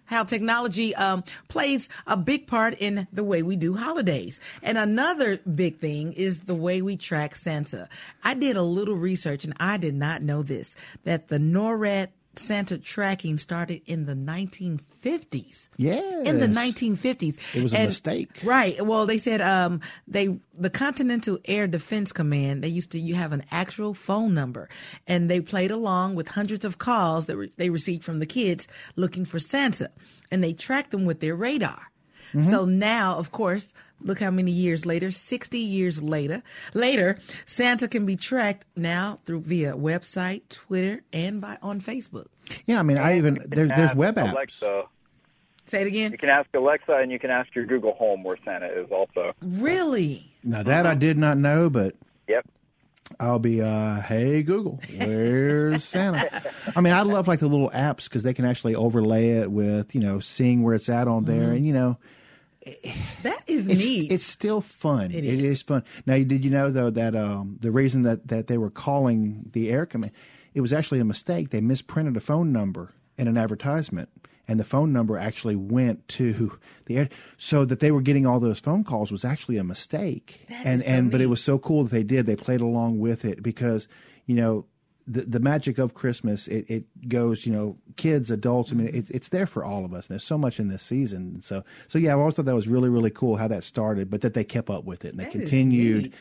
[0.05, 4.39] how technology um, plays a big part in the way we do holidays.
[4.61, 7.87] And another big thing is the way we track Santa.
[8.23, 12.77] I did a little research and I did not know this that the NORAD Santa
[12.77, 15.69] tracking started in the 1950s.
[15.77, 16.27] Yes.
[16.27, 17.37] In the 1950s.
[17.55, 18.41] It was a And- mistake.
[18.43, 18.83] Right.
[18.85, 23.31] Well, they said um, they the Continental Air Defense Command they used to you have
[23.31, 24.69] an actual phone number,
[25.07, 28.67] and they played along with hundreds of calls that re- they received from the kids
[28.95, 29.89] looking for Santa,
[30.31, 31.91] and they tracked them with their radar.
[32.33, 32.49] Mm-hmm.
[32.49, 38.05] So now, of course, look how many years later, 60 years later, later, Santa can
[38.05, 42.27] be tracked now through via website, Twitter, and by on Facebook.
[42.65, 44.31] yeah, I mean, I even there, there's web apps.
[44.31, 44.83] Alexa,
[45.67, 46.11] Say it again.
[46.11, 49.31] You can ask Alexa and you can ask your Google Home where Santa is also.
[49.41, 50.33] Really?
[50.43, 51.95] Now that I did not know, but
[52.27, 52.45] Yep.
[53.19, 56.41] I'll be, uh, hey Google, where's Santa?
[56.75, 59.93] I mean, I love like the little apps because they can actually overlay it with
[59.95, 61.97] you know seeing where it's at on there, and you know
[63.23, 64.11] That is it's neat.
[64.11, 65.11] it's still fun.
[65.11, 65.43] It it is.
[65.43, 65.83] is fun.
[66.05, 69.69] Now, did you know though that um, the reason that that they were calling the
[69.69, 70.13] air command,
[70.53, 71.49] it was actually a mistake.
[71.49, 74.09] They misprinted a phone number in an advertisement.
[74.47, 78.39] And the phone number actually went to the air, so that they were getting all
[78.39, 80.45] those phone calls was actually a mistake.
[80.49, 82.25] That and is so and but it was so cool that they did.
[82.25, 83.87] They played along with it because
[84.25, 84.65] you know
[85.07, 86.47] the the magic of Christmas.
[86.47, 88.71] It, it goes you know kids, adults.
[88.71, 90.07] I mean, it's it's there for all of us.
[90.07, 91.41] And There's so much in this season.
[91.41, 94.21] So so yeah, I always thought that was really really cool how that started, but
[94.21, 96.13] that they kept up with it and they That is continued,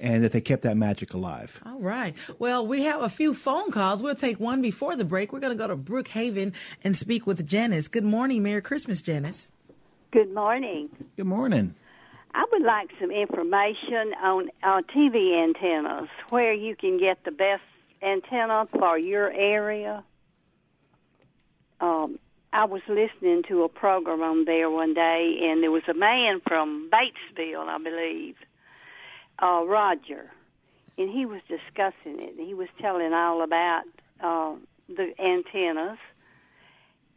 [0.00, 1.60] and that they kept that magic alive.
[1.66, 2.14] All right.
[2.38, 4.02] Well, we have a few phone calls.
[4.02, 5.32] We'll take one before the break.
[5.32, 6.52] We're going to go to Brookhaven
[6.84, 7.88] and speak with Janice.
[7.88, 8.42] Good morning.
[8.42, 9.50] Merry Christmas, Janice.
[10.10, 10.90] Good morning.
[11.16, 11.74] Good morning.
[12.34, 17.62] I would like some information on uh, TV antennas, where you can get the best
[18.02, 20.04] antenna for your area.
[21.80, 22.18] Um,
[22.52, 26.40] I was listening to a program on there one day, and there was a man
[26.46, 28.36] from Batesville, I believe,
[29.42, 30.30] uh, Roger,
[30.98, 32.34] and he was discussing it.
[32.36, 33.84] He was telling all about
[34.20, 34.54] uh,
[34.88, 35.98] the antennas,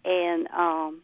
[0.06, 1.02] and um,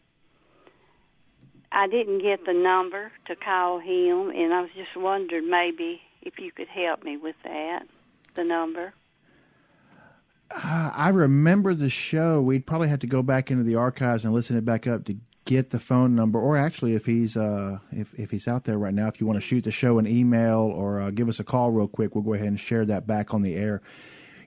[1.70, 6.38] I didn't get the number to call him, and I was just wondering maybe if
[6.38, 7.82] you could help me with that,
[8.34, 8.94] the number.
[10.54, 12.40] Uh, I remember the show.
[12.40, 15.16] We'd probably have to go back into the archives and listen it back up to
[15.44, 16.38] get the phone number.
[16.38, 19.38] Or actually, if he's uh, if if he's out there right now, if you want
[19.38, 22.24] to shoot the show an email or uh, give us a call real quick, we'll
[22.24, 23.82] go ahead and share that back on the air.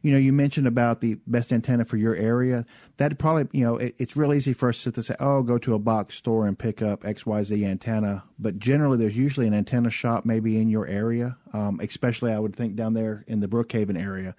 [0.01, 2.63] You know, you mentioned about the best antenna for your area.
[2.97, 5.73] That probably, you know, it, it's real easy for us to say, oh, go to
[5.73, 8.23] a box store and pick up XYZ antenna.
[8.37, 12.55] But generally, there's usually an antenna shop maybe in your area, um, especially I would
[12.55, 14.35] think down there in the Brookhaven area.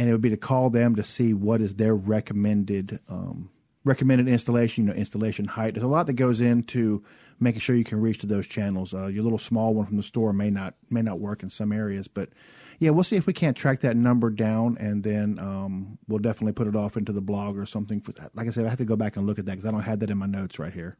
[0.00, 3.50] And it would be to call them to see what is their recommended um,
[3.84, 5.74] recommended installation, you know, installation height.
[5.74, 7.04] There's a lot that goes into
[7.38, 8.94] making sure you can reach to those channels.
[8.94, 11.70] Uh, your little small one from the store may not may not work in some
[11.70, 12.30] areas, but
[12.78, 16.54] yeah, we'll see if we can't track that number down, and then um, we'll definitely
[16.54, 18.00] put it off into the blog or something.
[18.00, 18.34] For that.
[18.34, 19.82] Like I said, I have to go back and look at that because I don't
[19.82, 20.96] have that in my notes right here.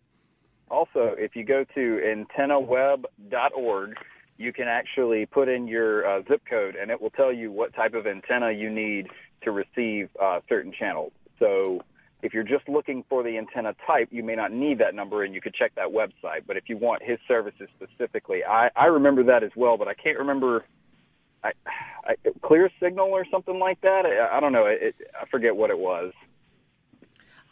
[0.71, 1.81] Also, if you go to
[2.39, 3.97] antennaweb.org,
[4.41, 7.75] you can actually put in your uh, zip code, and it will tell you what
[7.75, 9.09] type of antenna you need
[9.43, 11.13] to receive uh, certain channels.
[11.39, 11.83] So,
[12.23, 15.35] if you're just looking for the antenna type, you may not need that number, and
[15.35, 16.47] you could check that website.
[16.47, 19.95] But if you want his services specifically, I, I remember that as well, but I
[19.95, 20.65] can't remember.
[21.45, 21.53] I,
[22.05, 24.05] I, clear signal or something like that.
[24.05, 24.67] I, I don't know.
[24.67, 26.13] It, I forget what it was.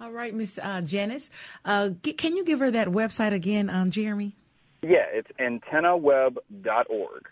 [0.01, 1.31] All right, Miss uh, Janice.
[1.64, 4.37] Uh, g- can you give her that website again, um, Jeremy?
[4.82, 7.28] Yeah, it's antennaweb.org.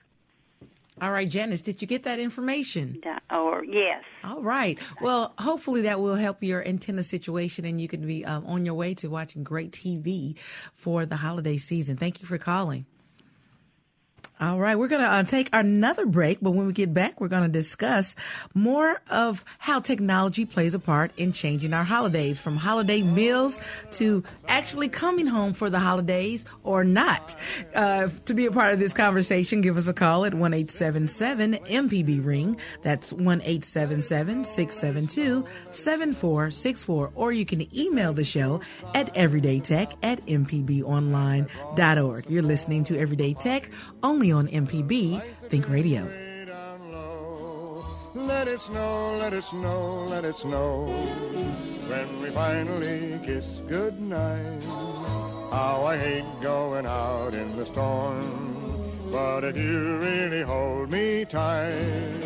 [1.02, 2.98] All right, Janice, did you get that information?
[3.30, 4.02] Or yes.
[4.24, 4.78] All right.
[5.02, 8.74] Well, hopefully that will help your antenna situation, and you can be um, on your
[8.74, 10.37] way to watching great TV
[10.72, 11.98] for the holiday season.
[11.98, 12.87] Thank you for calling.
[14.38, 17.29] All right, we're going to uh, take another break, but when we get back, we're
[17.29, 18.14] going to discuss
[18.53, 23.59] more of how technology plays a part in changing our holidays from holiday meals
[23.92, 27.35] to actually coming home for the holidays or not.
[27.75, 31.55] Uh, to be a part of this conversation, give us a call at 1 877
[31.55, 32.59] MPB Ring.
[32.83, 37.12] That's 1 877 672 7464.
[37.14, 38.61] Or you can email the show
[38.94, 42.27] at everydaytech at mpbonline.org.
[42.29, 43.70] You're listening to Everyday Tech
[44.03, 46.08] only on MPB Think Radio.
[48.14, 50.86] Let it snow, let it snow, let it snow.
[51.88, 54.64] When we finally kiss goodnight.
[55.50, 58.56] How I hate going out in the storm.
[59.10, 62.22] But if you really hold me tight,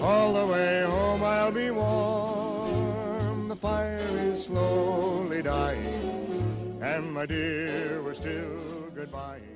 [0.00, 3.48] all the way home I'll be warm.
[3.48, 9.49] The fire is slowly dying, and my dear, we're still goodbye.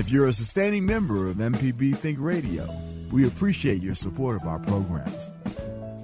[0.00, 2.66] If you're a sustaining member of MPB Think Radio,
[3.12, 5.30] we appreciate your support of our programs.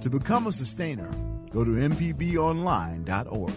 [0.01, 1.09] To become a sustainer,
[1.49, 3.53] go to MPBOnline.org.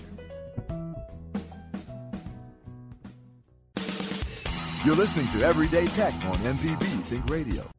[4.86, 7.70] You're listening to Everyday Tech on MPB Think Radio.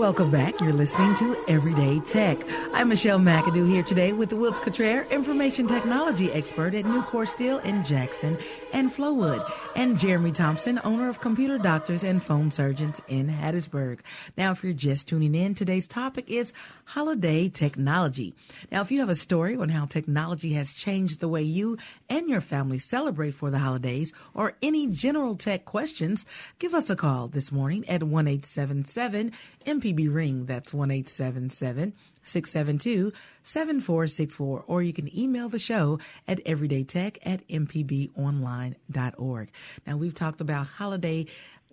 [0.00, 0.58] Welcome back.
[0.62, 2.38] You're listening to Everyday Tech.
[2.72, 7.58] I'm Michelle McAdoo here today with the Wilts Cottrell, information technology expert at Nucor Steel
[7.58, 8.38] in Jackson
[8.72, 14.00] and Flowood, and Jeremy Thompson, owner of Computer Doctors and Phone Surgeons in Hattiesburg.
[14.36, 16.52] Now, if you're just tuning in, today's topic is
[16.86, 18.34] holiday technology.
[18.70, 21.78] Now, if you have a story on how technology has changed the way you
[22.08, 26.26] and your family celebrate for the holidays or any general tech questions,
[26.58, 29.32] give us a call this morning at 1 877
[29.66, 30.46] MPB Ring.
[30.46, 34.64] That's 1 877 672 7464.
[34.66, 39.50] Or you can email the show at everydaytech at mpbonline.org.
[39.86, 41.26] Now, we've talked about holiday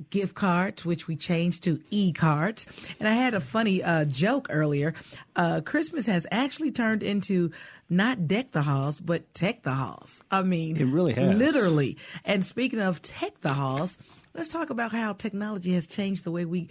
[0.10, 2.66] gift cards, which we changed to e cards.
[3.00, 4.94] And I had a funny uh, joke earlier.
[5.36, 7.52] Uh, Christmas has actually turned into
[7.90, 10.22] not deck the halls, but tech the halls.
[10.30, 11.36] I mean, It really has.
[11.36, 11.98] Literally.
[12.26, 13.98] And speaking of tech the halls,
[14.34, 16.70] let's talk about how technology has changed the way we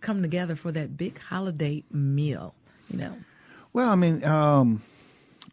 [0.00, 2.54] come together for that big holiday meal.
[2.90, 3.14] You know,
[3.72, 4.82] Well, I mean, um,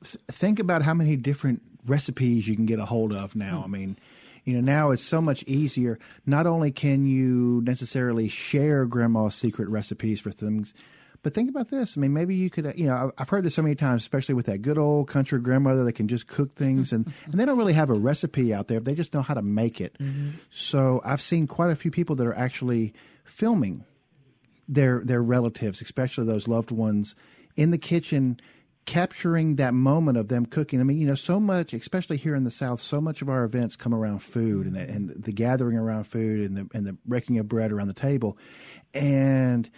[0.03, 3.61] th- think about how many different recipes you can get a hold of now.
[3.63, 3.97] I mean,
[4.45, 5.99] you know, now it's so much easier.
[6.25, 10.73] Not only can you necessarily share grandma's secret recipes for things,
[11.21, 11.97] but think about this.
[11.97, 14.35] I mean, maybe you could, uh, you know, I've heard this so many times, especially
[14.35, 17.57] with that good old country grandmother that can just cook things and, and they don't
[17.57, 18.79] really have a recipe out there.
[18.79, 19.97] They just know how to make it.
[20.49, 22.93] So I've seen quite a few people that are actually
[23.25, 23.83] filming
[24.69, 27.15] their their relatives, especially those loved ones,
[27.57, 28.39] in the kitchen,
[28.85, 30.79] capturing that moment of them cooking.
[30.79, 33.43] I mean, you know, so much, especially here in the South, so much of our
[33.43, 36.93] events come around food and the, and the gathering around food and the and the
[37.05, 38.37] breaking of bread around the table,
[38.93, 39.69] and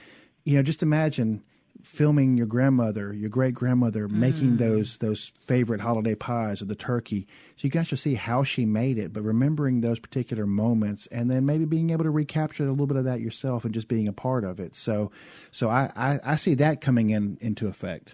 [0.43, 1.43] you know, just imagine
[1.83, 7.27] filming your grandmother, your great grandmother making those those favorite holiday pies or the turkey,
[7.55, 11.29] so you can actually see how she made it, but remembering those particular moments, and
[11.29, 14.07] then maybe being able to recapture a little bit of that yourself and just being
[14.07, 14.75] a part of it.
[14.75, 15.11] So,
[15.51, 18.13] so I I, I see that coming in into effect.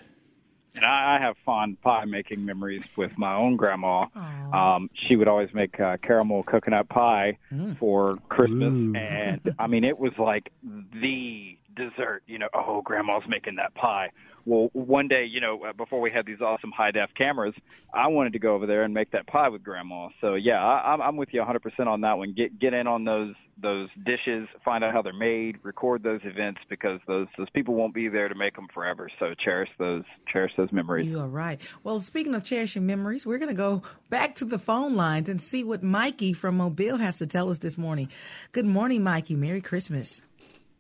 [0.76, 4.06] And I, I have fond pie making memories with my own grandma.
[4.54, 7.40] Um, she would always make uh, caramel coconut pie
[7.80, 12.24] for Christmas, and I mean, it was like the dessert.
[12.28, 14.10] You know, oh, grandma's making that pie.
[14.48, 17.54] Well, one day, you know, uh, before we had these awesome high def cameras,
[17.94, 20.08] I wanted to go over there and make that pie with grandma.
[20.22, 22.34] So yeah, I, I'm, with you 100% on that one.
[22.34, 26.62] Get get in on those those dishes, find out how they're made, record those events
[26.70, 29.10] because those those people won't be there to make them forever.
[29.20, 31.08] So cherish those cherish those memories.
[31.08, 31.60] You are right.
[31.84, 35.42] Well, speaking of cherishing memories, we're going to go back to the phone lines and
[35.42, 38.10] see what Mikey from Mobile has to tell us this morning.
[38.54, 39.36] Good morning, Mikey.
[39.36, 40.22] Merry Christmas.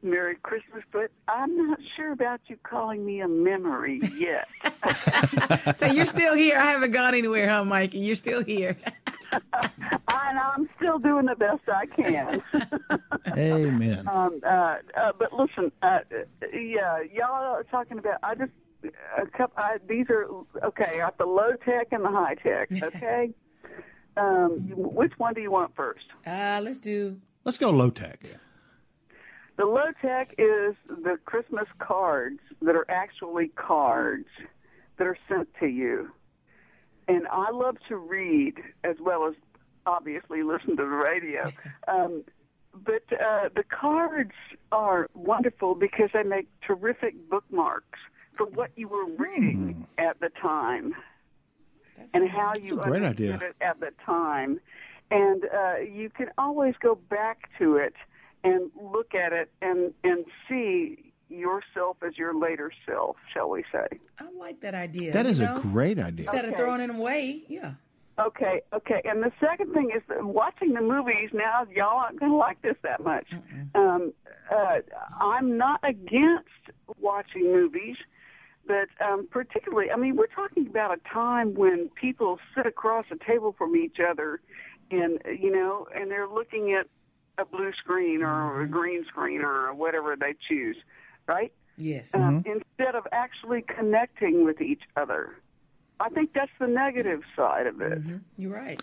[0.09, 4.47] Merry Christmas, but I'm not sure about you calling me a memory yet.
[5.77, 6.57] so you're still here.
[6.57, 7.99] I haven't gone anywhere, huh, Mikey?
[7.99, 8.77] You're still here.
[9.31, 12.41] and I'm still doing the best I can.
[13.37, 14.07] Amen.
[14.07, 15.99] um, uh, uh, but listen, uh,
[16.53, 18.19] yeah, y'all are talking about.
[18.23, 18.51] I just
[19.17, 19.57] a couple.
[19.57, 20.27] I, these are
[20.63, 20.95] okay.
[20.95, 22.71] I got the low tech and the high tech.
[22.71, 23.31] Okay.
[24.15, 26.05] um, which one do you want first?
[26.25, 27.19] Uh, let's do.
[27.43, 28.23] Let's go low tech.
[29.57, 34.27] The low tech is the Christmas cards that are actually cards
[34.97, 36.11] that are sent to you.
[37.07, 39.33] And I love to read as well as
[39.85, 41.51] obviously listen to the radio.
[41.87, 42.23] Um,
[42.73, 44.33] but uh, the cards
[44.73, 47.97] are wonderful because they make terrific bookmarks
[48.35, 50.93] for what you were reading at the time
[52.13, 53.49] and how you great understood idea.
[53.49, 54.59] it at the time.
[55.09, 57.93] And uh, you can always go back to it
[58.47, 63.99] and look at it and and see yourself as your later self, shall we say?
[64.19, 65.11] I like that idea.
[65.11, 65.57] That is know?
[65.57, 66.25] a great idea.
[66.25, 67.73] Instead of throwing it away, yeah.
[68.19, 69.01] Okay, okay.
[69.05, 72.59] And the second thing is that watching the movies now, y'all aren't going to like
[72.63, 73.27] this that much.
[73.75, 74.11] Um,
[74.51, 74.79] uh,
[75.19, 76.47] I'm not against
[76.99, 77.95] watching movies,
[78.65, 83.23] but um, particularly, I mean, we're talking about a time when people sit across a
[83.23, 84.41] table from each other,
[84.89, 86.87] and you know, and they're looking at
[87.37, 90.77] a blue screen or a green screen or whatever they choose,
[91.27, 91.51] right?
[91.77, 92.09] Yes.
[92.15, 95.35] um, instead of actually connecting with each other.
[95.99, 97.99] I think that's the negative side of it.
[98.37, 98.81] You're right.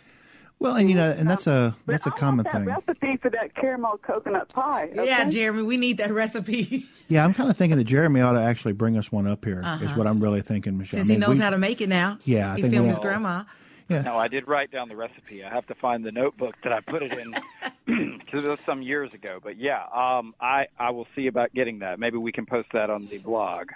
[0.61, 2.95] Well, and you know, and that's a But that's a I common want that thing.
[2.95, 4.89] recipe for that caramel coconut pie.
[4.95, 5.25] Yeah.
[5.29, 6.87] Jeremy, we need that recipe.
[7.07, 9.59] Yeah, I'm kind of thinking that Jeremy ought to actually bring us one up here.
[9.59, 9.95] Is Uh-huh.
[9.95, 11.01] what I'm really thinking, Michelle.
[11.01, 12.19] Since I mean, he knows we- how to make it now.
[12.25, 13.45] Yeah, I he think filmed we his grandma.
[13.89, 14.03] Yeah.
[14.03, 15.45] No, I did write down the recipe.
[15.45, 17.33] I have to find the notebook that I put it in
[18.19, 19.41] because it was some years ago.
[19.43, 21.99] But yeah, um, I I will see about getting that.
[21.99, 23.71] Maybe we can post that on the blog.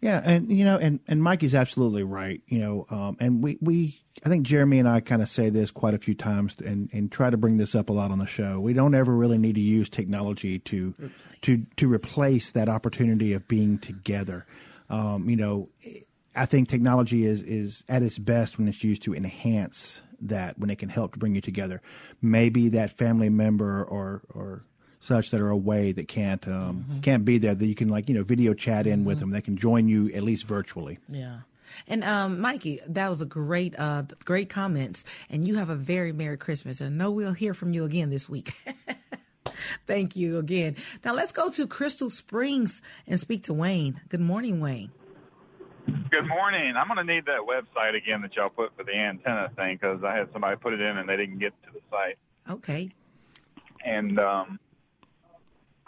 [0.00, 2.42] Yeah, and you know, and and Mikey's absolutely right.
[2.46, 5.72] You know, um, and we we I think Jeremy and I kind of say this
[5.72, 8.26] quite a few times, and and try to bring this up a lot on the
[8.26, 8.60] show.
[8.60, 10.94] We don't ever really need to use technology to
[11.42, 14.46] to to replace that opportunity of being together.
[14.88, 15.68] Um, you know,
[16.36, 20.70] I think technology is is at its best when it's used to enhance that when
[20.70, 21.80] it can help to bring you together.
[22.22, 24.64] Maybe that family member or or
[25.00, 27.02] such that are away that can't um, Mhm.
[27.02, 29.30] can't be there that you can like you know video chat in with them.
[29.30, 30.98] They can join you at least virtually.
[31.08, 31.40] Yeah.
[31.88, 35.02] And um, Mikey, that was a great, uh, great comments.
[35.30, 36.80] And you have a very Merry Christmas.
[36.80, 38.54] And I know we'll hear from you again this week.
[39.86, 40.76] Thank you again.
[41.04, 44.00] Now let's go to Crystal Springs and speak to Wayne.
[44.08, 44.90] Good morning, Wayne.
[46.14, 46.74] Good morning.
[46.76, 50.04] I'm going to need that website again that y'all put for the antenna thing because
[50.04, 52.16] I had somebody put it in and they didn't get to the site.
[52.48, 52.88] Okay.
[53.84, 54.60] And um,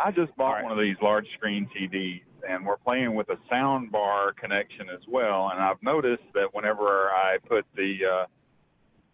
[0.01, 3.93] I just bought one of these large screen TVs and we're playing with a sound
[3.93, 5.51] bar connection as well.
[5.53, 8.27] And I've noticed that whenever I put the uh,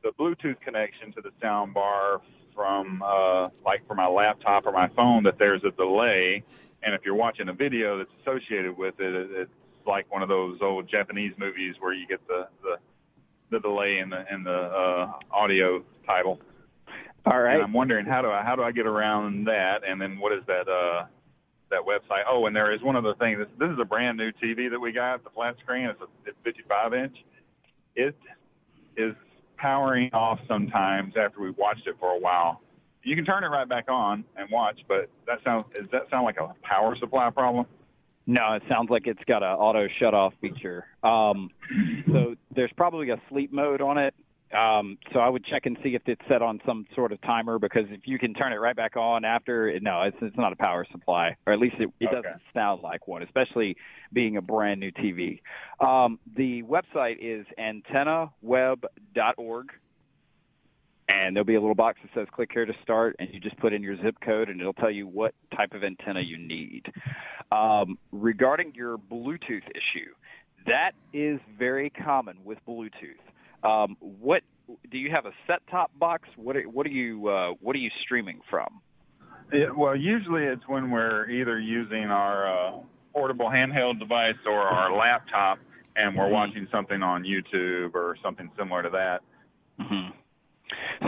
[0.03, 2.23] the Bluetooth connection to the sound bar
[2.55, 6.43] from uh, like for my laptop or my phone, that there's a delay.
[6.83, 9.51] And if you're watching a video that's associated with it, it it's
[9.87, 12.77] like one of those old Japanese movies where you get the the,
[13.51, 16.41] the delay in the in the uh, audio title.
[17.25, 17.55] All right.
[17.55, 19.81] And I'm wondering how do I how do I get around that?
[19.87, 21.07] And then what is that uh
[21.71, 22.23] that website?
[22.29, 23.39] Oh, and there is one other thing.
[23.39, 25.87] This this is a brand new TV that we got, the flat screen.
[25.87, 27.17] It's a it's 55 inch.
[27.95, 28.17] It
[28.97, 29.15] is
[29.57, 32.61] powering off sometimes after we've watched it for a while.
[33.05, 36.25] You can turn it right back on and watch, but that sounds does that sound
[36.25, 37.67] like a power supply problem?
[38.27, 40.87] No, it sounds like it's got an auto shut off feature.
[41.03, 41.51] Um,
[42.13, 44.15] so there's probably a sleep mode on it.
[44.57, 47.59] Um, so I would check and see if it's set on some sort of timer
[47.59, 50.57] because if you can turn it right back on after, no, it's it's not a
[50.57, 53.77] power supply, or at least it, it doesn't sound like one, especially
[54.13, 55.41] being a brand new TV.
[55.81, 59.69] Um, the website is antennaweb.org
[61.13, 63.59] and there'll be a little box that says click here to start and you just
[63.59, 66.85] put in your zip code and it'll tell you what type of antenna you need.
[67.51, 70.13] Um, regarding your bluetooth issue
[70.67, 73.19] that is very common with bluetooth.
[73.63, 74.43] Um, what
[74.91, 76.29] do you have a set top box?
[76.37, 78.81] What are, what are you uh, what are you streaming from?
[79.53, 82.81] It, well, usually it's when we're either using our uh,
[83.13, 85.59] portable handheld device or our laptop,
[85.95, 89.21] and we're watching something on YouTube or something similar to that.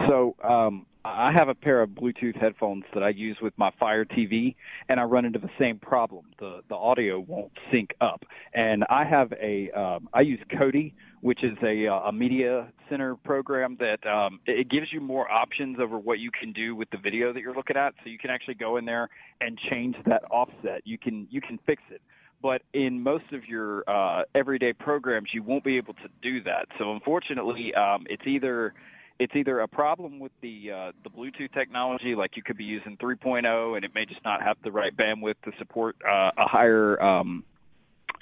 [0.08, 4.06] So um, I have a pair of Bluetooth headphones that I use with my Fire
[4.06, 4.54] TV,
[4.88, 6.24] and I run into the same problem.
[6.38, 11.44] The the audio won't sync up, and I have a um, I use Kodi, which
[11.44, 15.78] is a uh, a media center program that um, it it gives you more options
[15.78, 17.94] over what you can do with the video that you're looking at.
[18.02, 19.10] So you can actually go in there
[19.42, 20.82] and change that offset.
[20.84, 22.00] You can you can fix it
[22.42, 26.66] but in most of your uh, everyday programs, you won't be able to do that.
[26.78, 28.74] So unfortunately, um, it's either
[29.18, 32.96] it's either a problem with the uh, the Bluetooth technology, like you could be using
[32.96, 37.00] 3.0 and it may just not have the right bandwidth to support uh, a higher
[37.00, 37.44] um,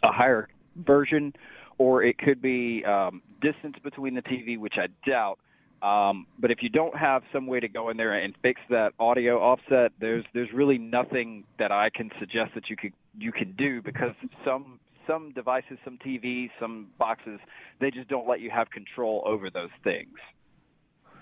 [0.02, 1.32] a higher version,
[1.78, 5.38] or it could be um, distance between the TV, which I doubt.
[5.82, 8.92] Um, but if you don't have some way to go in there and fix that
[9.00, 13.52] audio offset, there's there's really nothing that I can suggest that you could you can
[13.56, 14.12] do because
[14.44, 17.40] some some devices, some TVs, some boxes,
[17.80, 20.16] they just don't let you have control over those things.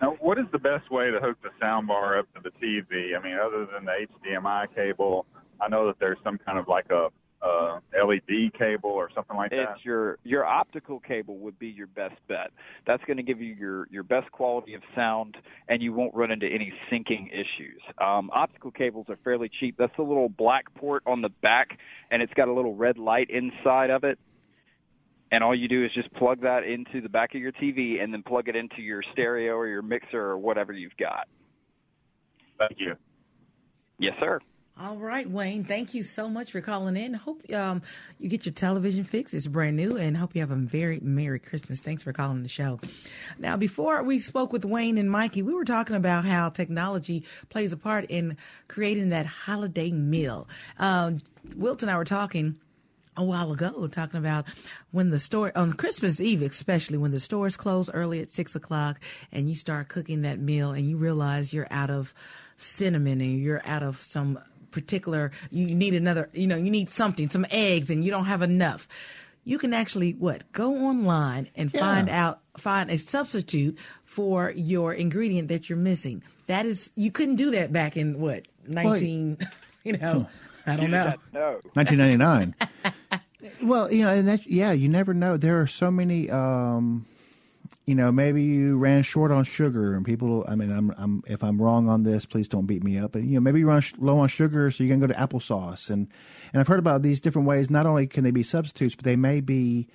[0.00, 3.16] Now, what is the best way to hook the soundbar up to the TV?
[3.16, 5.26] I mean, other than the HDMI cable,
[5.60, 7.08] I know that there's some kind of like a,
[7.42, 9.72] uh LED cable or something like that.
[9.74, 12.50] It's your your optical cable would be your best bet.
[12.86, 15.38] That's going to give you your your best quality of sound,
[15.68, 17.80] and you won't run into any syncing issues.
[17.98, 19.76] Um, optical cables are fairly cheap.
[19.78, 21.78] That's the little black port on the back,
[22.10, 24.18] and it's got a little red light inside of it.
[25.32, 28.12] And all you do is just plug that into the back of your TV, and
[28.12, 31.28] then plug it into your stereo or your mixer or whatever you've got.
[32.58, 32.94] Thank you.
[33.98, 34.40] Yes, sir.
[34.82, 35.64] All right, Wayne.
[35.64, 37.12] Thank you so much for calling in.
[37.12, 37.82] Hope um,
[38.18, 39.34] you get your television fixed.
[39.34, 41.80] It's brand new, and hope you have a very Merry Christmas.
[41.80, 42.80] Thanks for calling the show.
[43.38, 47.74] Now, before we spoke with Wayne and Mikey, we were talking about how technology plays
[47.74, 50.48] a part in creating that holiday meal.
[50.78, 51.18] Um,
[51.56, 52.56] Wilt and I were talking
[53.20, 54.44] a while ago talking about
[54.90, 58.98] when the store on Christmas Eve, especially when the stores close early at six o'clock
[59.30, 62.12] and you start cooking that meal and you realize you're out of
[62.56, 64.38] cinnamon and you're out of some
[64.70, 68.42] particular, you need another, you know, you need something, some eggs and you don't have
[68.42, 68.88] enough.
[69.42, 71.80] you can actually what go online and Yeah.
[71.80, 76.22] find out find a substitute for your ingredient that you're missing.
[76.46, 79.38] That is you couldn't do that back in what 19
[79.84, 80.24] you know, hmm.
[80.66, 81.14] I don't know.
[81.32, 81.60] No.
[81.74, 82.54] 1999.
[83.62, 85.36] well, you know, and that yeah, you never know.
[85.36, 86.30] There are so many.
[86.30, 87.06] Um,
[87.86, 90.44] you know, maybe you ran short on sugar, and people.
[90.46, 93.12] I mean, I'm, I'm if I'm wrong on this, please don't beat me up.
[93.12, 95.18] But you know, maybe you run sh- low on sugar, so you're gonna go to
[95.18, 96.08] applesauce, and
[96.52, 97.70] and I've heard about these different ways.
[97.70, 99.88] Not only can they be substitutes, but they may be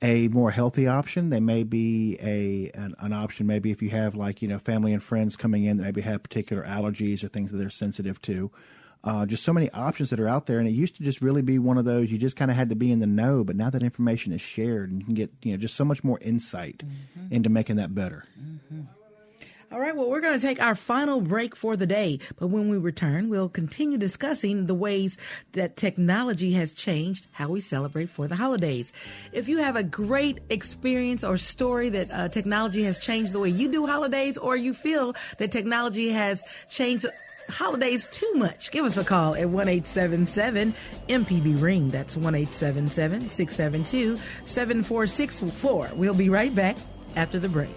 [0.00, 1.30] a more healthy option.
[1.30, 3.46] They may be a an, an option.
[3.46, 6.22] Maybe if you have like you know family and friends coming in that maybe have
[6.22, 8.50] particular allergies or things that they're sensitive to.
[9.04, 11.42] Uh, just so many options that are out there, and it used to just really
[11.42, 13.44] be one of those you just kind of had to be in the know.
[13.44, 16.02] But now that information is shared, and you can get you know just so much
[16.02, 16.82] more insight
[17.30, 18.24] into making that better.
[19.74, 22.20] All right, well, we're going to take our final break for the day.
[22.38, 25.18] But when we return, we'll continue discussing the ways
[25.52, 28.92] that technology has changed how we celebrate for the holidays.
[29.32, 33.48] If you have a great experience or story that uh, technology has changed the way
[33.48, 37.06] you do holidays, or you feel that technology has changed
[37.48, 40.74] holidays too much, give us a call at 1 877
[41.08, 41.88] MPB Ring.
[41.88, 45.90] That's 1 877 672 7464.
[45.94, 46.76] We'll be right back
[47.16, 47.74] after the break.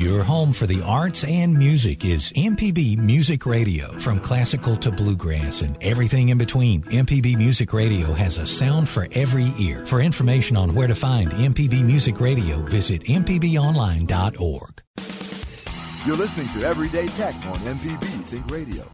[0.00, 3.92] Your home for the arts and music is MPB Music Radio.
[3.98, 9.08] From classical to bluegrass and everything in between, MPB Music Radio has a sound for
[9.12, 9.84] every ear.
[9.84, 14.82] For information on where to find MPB Music Radio, visit mpbonline.org.
[16.06, 18.90] You're listening to Everyday Tech on MPB Think Radio.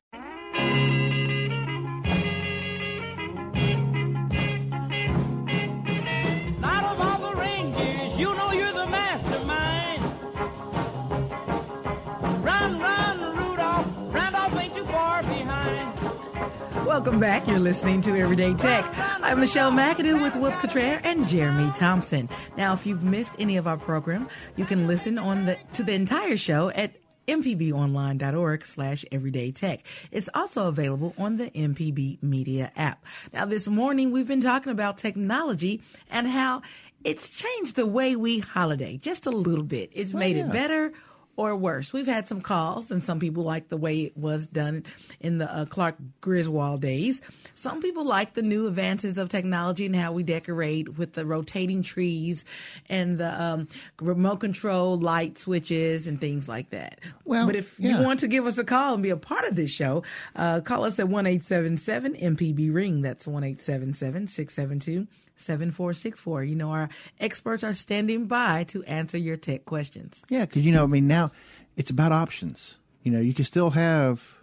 [16.96, 17.46] Welcome back.
[17.46, 18.82] You're listening to Everyday Tech.
[19.22, 22.26] I'm Michelle McAdoo with Wills Cottrell and Jeremy Thompson.
[22.56, 25.92] Now, if you've missed any of our program, you can listen on the to the
[25.92, 26.94] entire show at
[27.28, 29.84] mpbonline.org slash everyday tech.
[30.10, 33.04] It's also available on the MPB Media app.
[33.30, 36.62] Now, this morning we've been talking about technology and how
[37.04, 39.90] it's changed the way we holiday just a little bit.
[39.92, 40.46] It's made yeah.
[40.46, 40.94] it better
[41.36, 41.92] or worse.
[41.92, 44.84] We've had some calls, and some people like the way it was done
[45.20, 47.20] in the uh, Clark Griswold days.
[47.54, 51.82] Some people like the new advances of technology and how we decorate with the rotating
[51.82, 52.44] trees
[52.88, 53.68] and the um,
[54.00, 57.00] remote control light switches and things like that.
[57.24, 57.98] Well, but if yeah.
[57.98, 60.02] you want to give us a call and be a part of this show,
[60.34, 63.02] uh, call us at one eight seven seven MPB Ring.
[63.02, 65.06] That's one eight seven seven six seven two.
[65.36, 66.44] 7464.
[66.44, 66.88] You know, our
[67.20, 70.24] experts are standing by to answer your tech questions.
[70.28, 71.30] Yeah, because you know, I mean, now
[71.76, 72.78] it's about options.
[73.02, 74.36] You know, you can still have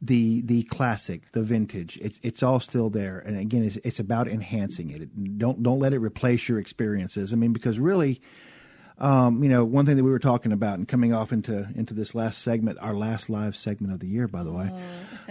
[0.00, 1.98] the the classic, the vintage.
[2.00, 5.38] It's it's all still there, and again, it's it's about enhancing it.
[5.38, 7.32] Don't don't let it replace your experiences.
[7.32, 8.20] I mean, because really.
[8.96, 11.94] Um, you know, one thing that we were talking about and coming off into into
[11.94, 14.70] this last segment, our last live segment of the year, by the way.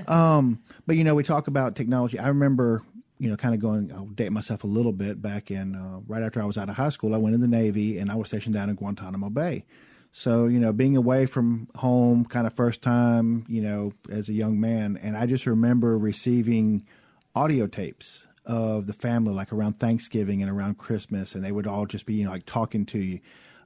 [0.09, 2.19] um, but you know, we talk about technology.
[2.19, 2.83] I remember,
[3.23, 3.89] you know, kind of going.
[3.93, 5.21] I'll date myself a little bit.
[5.21, 7.47] Back in uh, right after I was out of high school, I went in the
[7.47, 9.63] Navy and I was stationed down in Guantanamo Bay.
[10.11, 14.33] So you know, being away from home, kind of first time, you know, as a
[14.33, 16.85] young man, and I just remember receiving
[17.33, 21.85] audio tapes of the family, like around Thanksgiving and around Christmas, and they would all
[21.85, 23.19] just be, you know, like talking to you.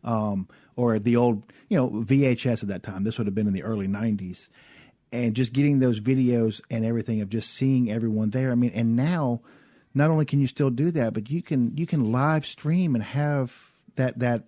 [0.04, 3.04] Um, or the old, you know, VHS at that time.
[3.04, 4.50] This would have been in the early '90s,
[5.12, 8.52] and just getting those videos and everything of just seeing everyone there.
[8.52, 9.42] I mean, and now,
[9.94, 13.04] not only can you still do that, but you can you can live stream and
[13.04, 13.56] have
[13.96, 14.44] that that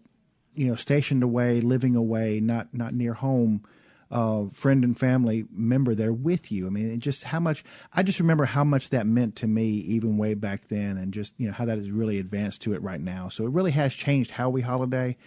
[0.54, 3.64] you know stationed away, living away, not not near home,
[4.12, 6.68] uh, friend and family member there with you.
[6.68, 10.18] I mean, just how much I just remember how much that meant to me even
[10.18, 13.02] way back then, and just you know how that has really advanced to it right
[13.02, 13.30] now.
[13.30, 15.18] So it really has changed how we holiday.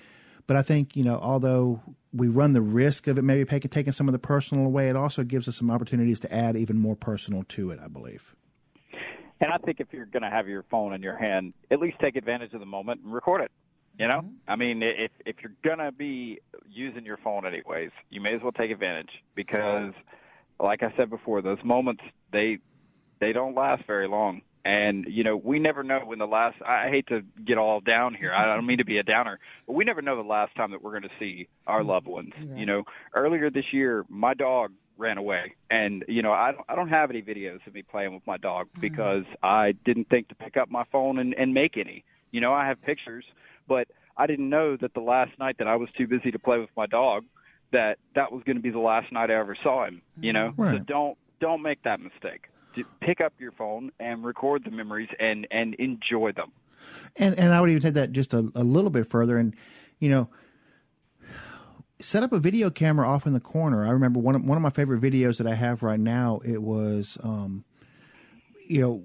[0.47, 1.81] But I think you know, although
[2.15, 4.97] we run the risk of it maybe taking taking some of the personal away, it
[4.97, 7.81] also gives us some opportunities to add even more personal to it.
[7.83, 8.35] I believe.
[9.41, 11.97] And I think if you're going to have your phone in your hand, at least
[12.01, 13.51] take advantage of the moment and record it.
[13.99, 14.51] You know, mm-hmm.
[14.51, 16.41] I mean, if if you're going to be
[16.71, 19.93] using your phone anyways, you may as well take advantage because,
[20.59, 22.03] like I said before, those moments
[22.33, 22.59] they
[23.21, 24.43] they don't last very long.
[24.65, 26.57] And you know, we never know when the last.
[26.63, 28.33] I hate to get all down here.
[28.33, 30.83] I don't mean to be a downer, but we never know the last time that
[30.83, 32.33] we're going to see our loved ones.
[32.55, 32.85] You know,
[33.15, 37.11] earlier this year, my dog ran away, and you know, I don't, I don't have
[37.11, 38.81] any videos of me playing with my dog mm-hmm.
[38.81, 42.05] because I didn't think to pick up my phone and, and make any.
[42.31, 43.25] You know, I have pictures,
[43.67, 46.59] but I didn't know that the last night that I was too busy to play
[46.59, 47.25] with my dog,
[47.73, 50.03] that that was going to be the last night I ever saw him.
[50.21, 50.63] You mm-hmm.
[50.63, 52.47] know, so don't don't make that mistake.
[53.01, 56.53] Pick up your phone and record the memories and and enjoy them.
[57.17, 59.55] And and I would even take that just a, a little bit further, and
[59.99, 60.31] you know,
[62.01, 63.87] set up a video camera off in the corner.
[63.87, 66.41] I remember one of one of my favorite videos that I have right now.
[66.45, 67.65] It was, um,
[68.67, 69.03] you know,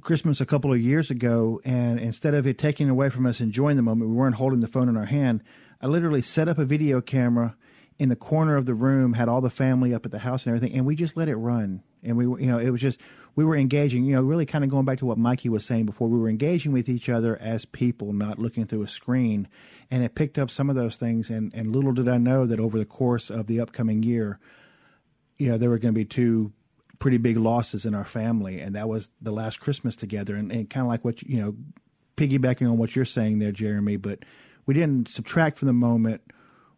[0.00, 3.76] Christmas a couple of years ago, and instead of it taking away from us enjoying
[3.76, 5.42] the moment, we weren't holding the phone in our hand.
[5.80, 7.56] I literally set up a video camera
[7.98, 10.54] in the corner of the room, had all the family up at the house and
[10.54, 11.82] everything, and we just let it run.
[12.02, 13.00] And we, you know, it was just
[13.34, 14.04] we were engaging.
[14.04, 16.08] You know, really kind of going back to what Mikey was saying before.
[16.08, 19.48] We were engaging with each other as people, not looking through a screen.
[19.90, 21.30] And it picked up some of those things.
[21.30, 24.38] And and little did I know that over the course of the upcoming year,
[25.38, 26.52] you know, there were going to be two
[27.02, 30.70] pretty big losses in our family, and that was the last Christmas together, and, and
[30.70, 31.56] kind of like what you know,
[32.16, 33.96] piggybacking on what you're saying there, Jeremy.
[33.96, 34.20] But
[34.66, 36.22] we didn't subtract from the moment;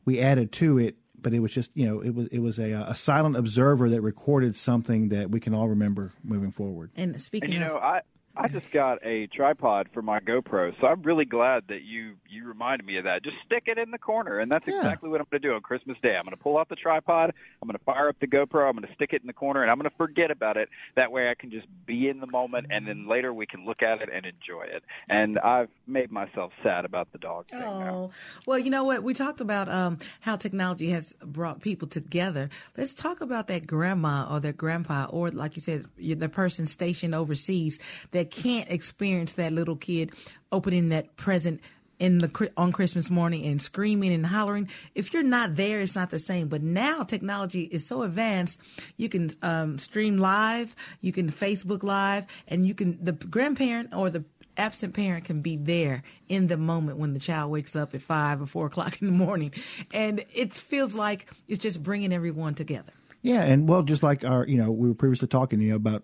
[0.06, 0.96] we added to it.
[1.24, 3.88] But it was just you know, it was it was a, uh, a silent observer
[3.88, 6.90] that recorded something that we can all remember moving forward.
[6.96, 8.02] And speaking And you of, know, I
[8.36, 12.48] I just got a tripod for my GoPro, so I'm really glad that you you
[12.48, 13.22] reminded me of that.
[13.22, 15.60] Just stick it in the corner, and that's exactly what I'm going to do on
[15.60, 16.16] Christmas Day.
[16.16, 17.32] I'm going to pull out the tripod,
[17.62, 19.62] I'm going to fire up the GoPro, I'm going to stick it in the corner,
[19.62, 20.68] and I'm going to forget about it.
[20.96, 23.82] That way, I can just be in the moment, and then later we can look
[23.82, 24.82] at it and enjoy it.
[25.08, 27.62] And I've made myself sad about the dog thing.
[27.62, 28.10] Oh,
[28.46, 29.04] well, you know what?
[29.04, 32.50] We talked about um, how technology has brought people together.
[32.76, 37.14] Let's talk about that grandma or that grandpa, or like you said, the person stationed
[37.14, 37.78] overseas
[38.10, 40.12] that can't experience that little kid
[40.52, 41.60] opening that present
[41.98, 44.68] in the on Christmas morning and screaming and hollering.
[44.94, 46.48] If you're not there, it's not the same.
[46.48, 48.58] But now technology is so advanced,
[48.96, 54.10] you can um, stream live, you can Facebook live, and you can the grandparent or
[54.10, 54.24] the
[54.56, 58.40] absent parent can be there in the moment when the child wakes up at five
[58.40, 59.52] or four o'clock in the morning,
[59.92, 62.92] and it feels like it's just bringing everyone together.
[63.22, 66.02] Yeah, and well, just like our, you know, we were previously talking, you know, about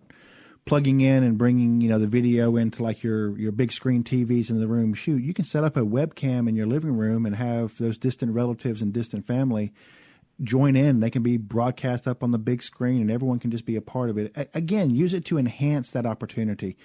[0.70, 4.50] plugging in and bringing, you know, the video into like your your big screen TVs
[4.50, 4.94] in the room.
[4.94, 8.34] Shoot, you can set up a webcam in your living room and have those distant
[8.34, 9.72] relatives and distant family
[10.44, 11.00] join in.
[11.00, 13.80] They can be broadcast up on the big screen, and everyone can just be a
[13.80, 14.30] part of it.
[14.36, 16.76] A- again, use it to enhance that opportunity.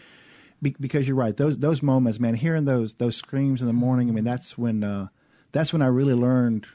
[0.64, 4.10] Be- because you're right, those those moments, man, hearing those those screams in the morning.
[4.10, 5.10] I mean, that's when uh,
[5.52, 6.66] that's when I really learned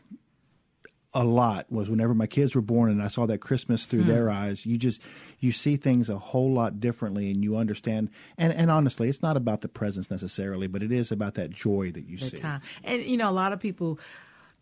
[1.12, 4.08] a lot was whenever my kids were born and I saw that Christmas through Hmm.
[4.08, 4.64] their eyes.
[4.64, 5.02] You just
[5.40, 8.10] you see things a whole lot differently and you understand.
[8.38, 11.90] And and honestly, it's not about the presents necessarily, but it is about that joy
[11.92, 12.36] that you the see.
[12.36, 12.60] time.
[12.84, 13.98] And you know, a lot of people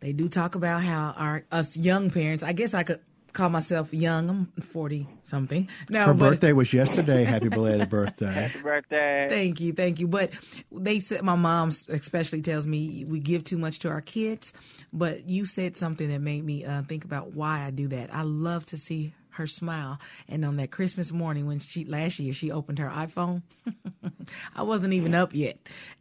[0.00, 2.42] they do talk about how our us young parents.
[2.42, 3.00] I guess I could
[3.38, 4.28] call myself young.
[4.28, 5.68] I'm forty something.
[5.88, 7.22] No, Her but- birthday was yesterday.
[7.24, 8.32] Happy belated birthday.
[8.32, 9.26] Happy birthday.
[9.28, 10.08] Thank you, thank you.
[10.08, 10.30] But
[10.72, 14.52] they said my mom especially tells me we give too much to our kids.
[14.92, 18.12] But you said something that made me uh, think about why I do that.
[18.12, 22.32] I love to see her smile, and on that Christmas morning when she last year
[22.34, 23.42] she opened her iPhone,
[24.56, 25.58] I wasn't even up yet,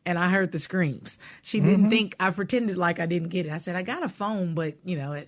[0.08, 1.20] and I heard the screams.
[1.44, 1.90] She didn't Mhm.
[1.92, 3.52] think I pretended like I didn't get it.
[3.52, 5.14] I said I got a phone, but you know.
[5.14, 5.28] I,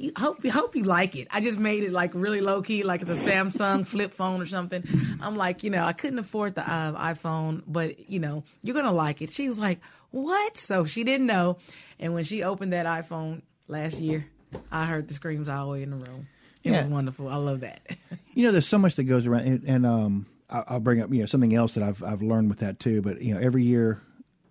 [0.00, 1.28] you hope hope you like it.
[1.30, 4.46] I just made it like really low key, like it's a Samsung flip phone or
[4.46, 4.82] something.
[5.20, 8.92] I'm like, you know, I couldn't afford the uh, iPhone, but you know, you're gonna
[8.92, 9.32] like it.
[9.32, 9.80] She was like,
[10.10, 10.56] what?
[10.56, 11.58] So she didn't know,
[11.98, 14.26] and when she opened that iPhone last year,
[14.72, 16.26] I heard the screams all the way in the room.
[16.64, 17.28] It was wonderful.
[17.28, 17.80] I love that.
[18.34, 21.12] you know, there's so much that goes around, and, and um, I- I'll bring up
[21.12, 23.02] you know something else that I've I've learned with that too.
[23.02, 24.00] But you know, every year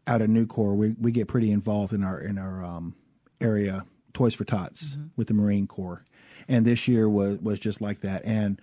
[0.08, 2.96] out at Nucor, we we get pretty involved in our in our um,
[3.42, 3.84] area
[4.14, 5.08] Toys for Tots mm-hmm.
[5.16, 6.04] with the Marine Corps,
[6.48, 8.24] and this year was was just like that.
[8.26, 8.62] And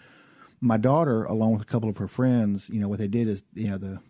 [0.61, 3.43] my daughter, along with a couple of her friends, you know, what they did is
[3.55, 4.01] you know the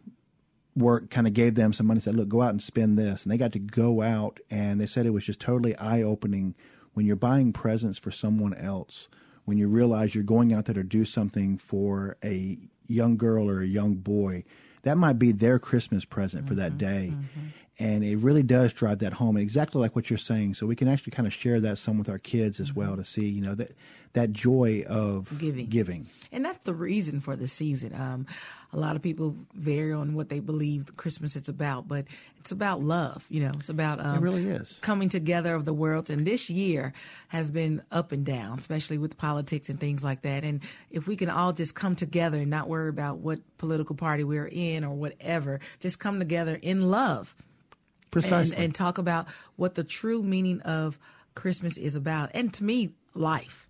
[0.75, 3.25] work kind of gave them some money said look go out and spend this.
[3.25, 6.55] And they got to go out and they said it was just totally eye-opening
[6.93, 9.09] when you're buying presents for someone else
[9.47, 13.63] when you realize you're going out there to do something for a young girl or
[13.63, 14.45] a young boy
[14.83, 16.79] that might be their christmas present for that mm-hmm.
[16.79, 17.47] day mm-hmm.
[17.79, 20.55] And it really does drive that home, and exactly like what you're saying.
[20.55, 23.05] So we can actually kind of share that some with our kids as well to
[23.05, 23.73] see, you know, that
[24.15, 25.67] that joy of Giving.
[25.67, 26.07] Giving.
[26.33, 27.95] And that's the reason for the season.
[27.95, 28.27] Um,
[28.73, 32.07] a lot of people vary on what they believe Christmas is about, but
[32.41, 33.27] it's about love.
[33.29, 34.79] You know, it's about um, It really is.
[34.81, 36.09] coming together of the world.
[36.09, 36.95] And this year
[37.29, 40.45] has been up and down, especially with politics and things like that.
[40.45, 44.25] And if we can all just come together and not worry about what political party
[44.25, 47.35] we're in or whatever, just come together in love.
[48.11, 48.57] Precisely.
[48.57, 49.27] And, and talk about
[49.57, 50.99] what the true meaning of
[51.35, 52.31] Christmas is about.
[52.35, 53.69] And to me, life.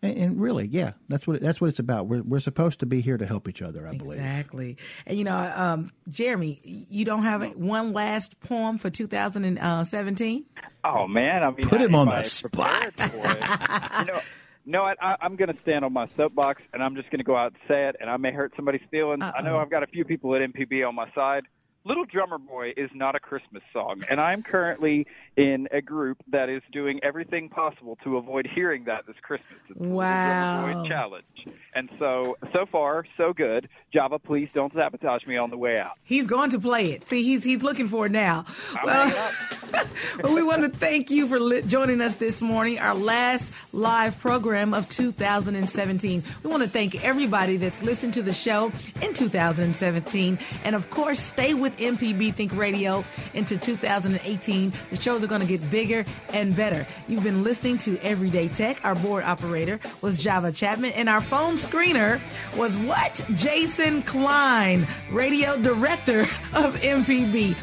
[0.00, 2.06] And, and really, yeah, that's what that's what it's about.
[2.06, 4.18] We're we're supposed to be here to help each other, I believe.
[4.18, 4.76] Exactly.
[5.06, 10.44] And you know, um, Jeremy, you don't have one last poem for 2017?
[10.84, 12.96] Oh man, I mean, Put I- him on if the spot.
[12.96, 14.20] prepared for it- you know,
[14.64, 17.24] no, I, I, I'm going to stand on my soapbox and I'm just going to
[17.24, 19.22] go out and say it, and I may hurt somebody's feelings.
[19.22, 21.44] I know I've got a few people at MPB on my side.
[21.84, 25.06] Little Drummer Boy is not a Christmas song, and I'm currently
[25.36, 29.58] in a group that is doing everything possible to avoid hearing that this Christmas.
[29.68, 30.84] It's Wow.
[30.86, 31.24] Challenge,
[31.74, 33.68] and so so far so good.
[33.92, 35.92] Java, please don't sabotage me on the way out.
[36.04, 37.08] He's going to play it.
[37.08, 38.44] See, he's he's looking for it now.
[38.84, 39.32] Well,
[40.22, 44.18] well, we want to thank you for li- joining us this morning, our last live
[44.20, 46.22] program of 2017.
[46.44, 48.70] We want to thank everybody that's listened to the show
[49.00, 50.38] in 2017.
[50.64, 53.04] And of course, stay with MPB Think Radio
[53.34, 54.72] into 2018.
[54.90, 56.86] The shows are going to get bigger and better.
[57.08, 58.84] You've been listening to Everyday Tech.
[58.84, 62.20] Our board operator was Java Chapman, and our phone screener
[62.56, 63.24] was what?
[63.34, 66.22] Jason Klein, radio director
[66.54, 67.56] of MPB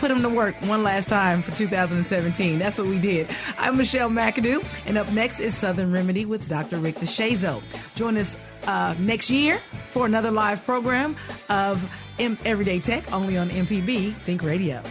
[0.00, 2.58] put him to work one last time for 2017.
[2.58, 3.28] That's what we did.
[3.58, 6.78] I'm Michelle McAdoo, and up next is Southern Remedy with Dr.
[6.78, 7.62] Rick DeShazo.
[7.96, 8.34] Join us
[8.66, 9.58] uh, next year
[9.92, 11.16] for another live program
[11.50, 11.84] of
[12.20, 14.82] M- Everyday Tech only on MPB Think Radio.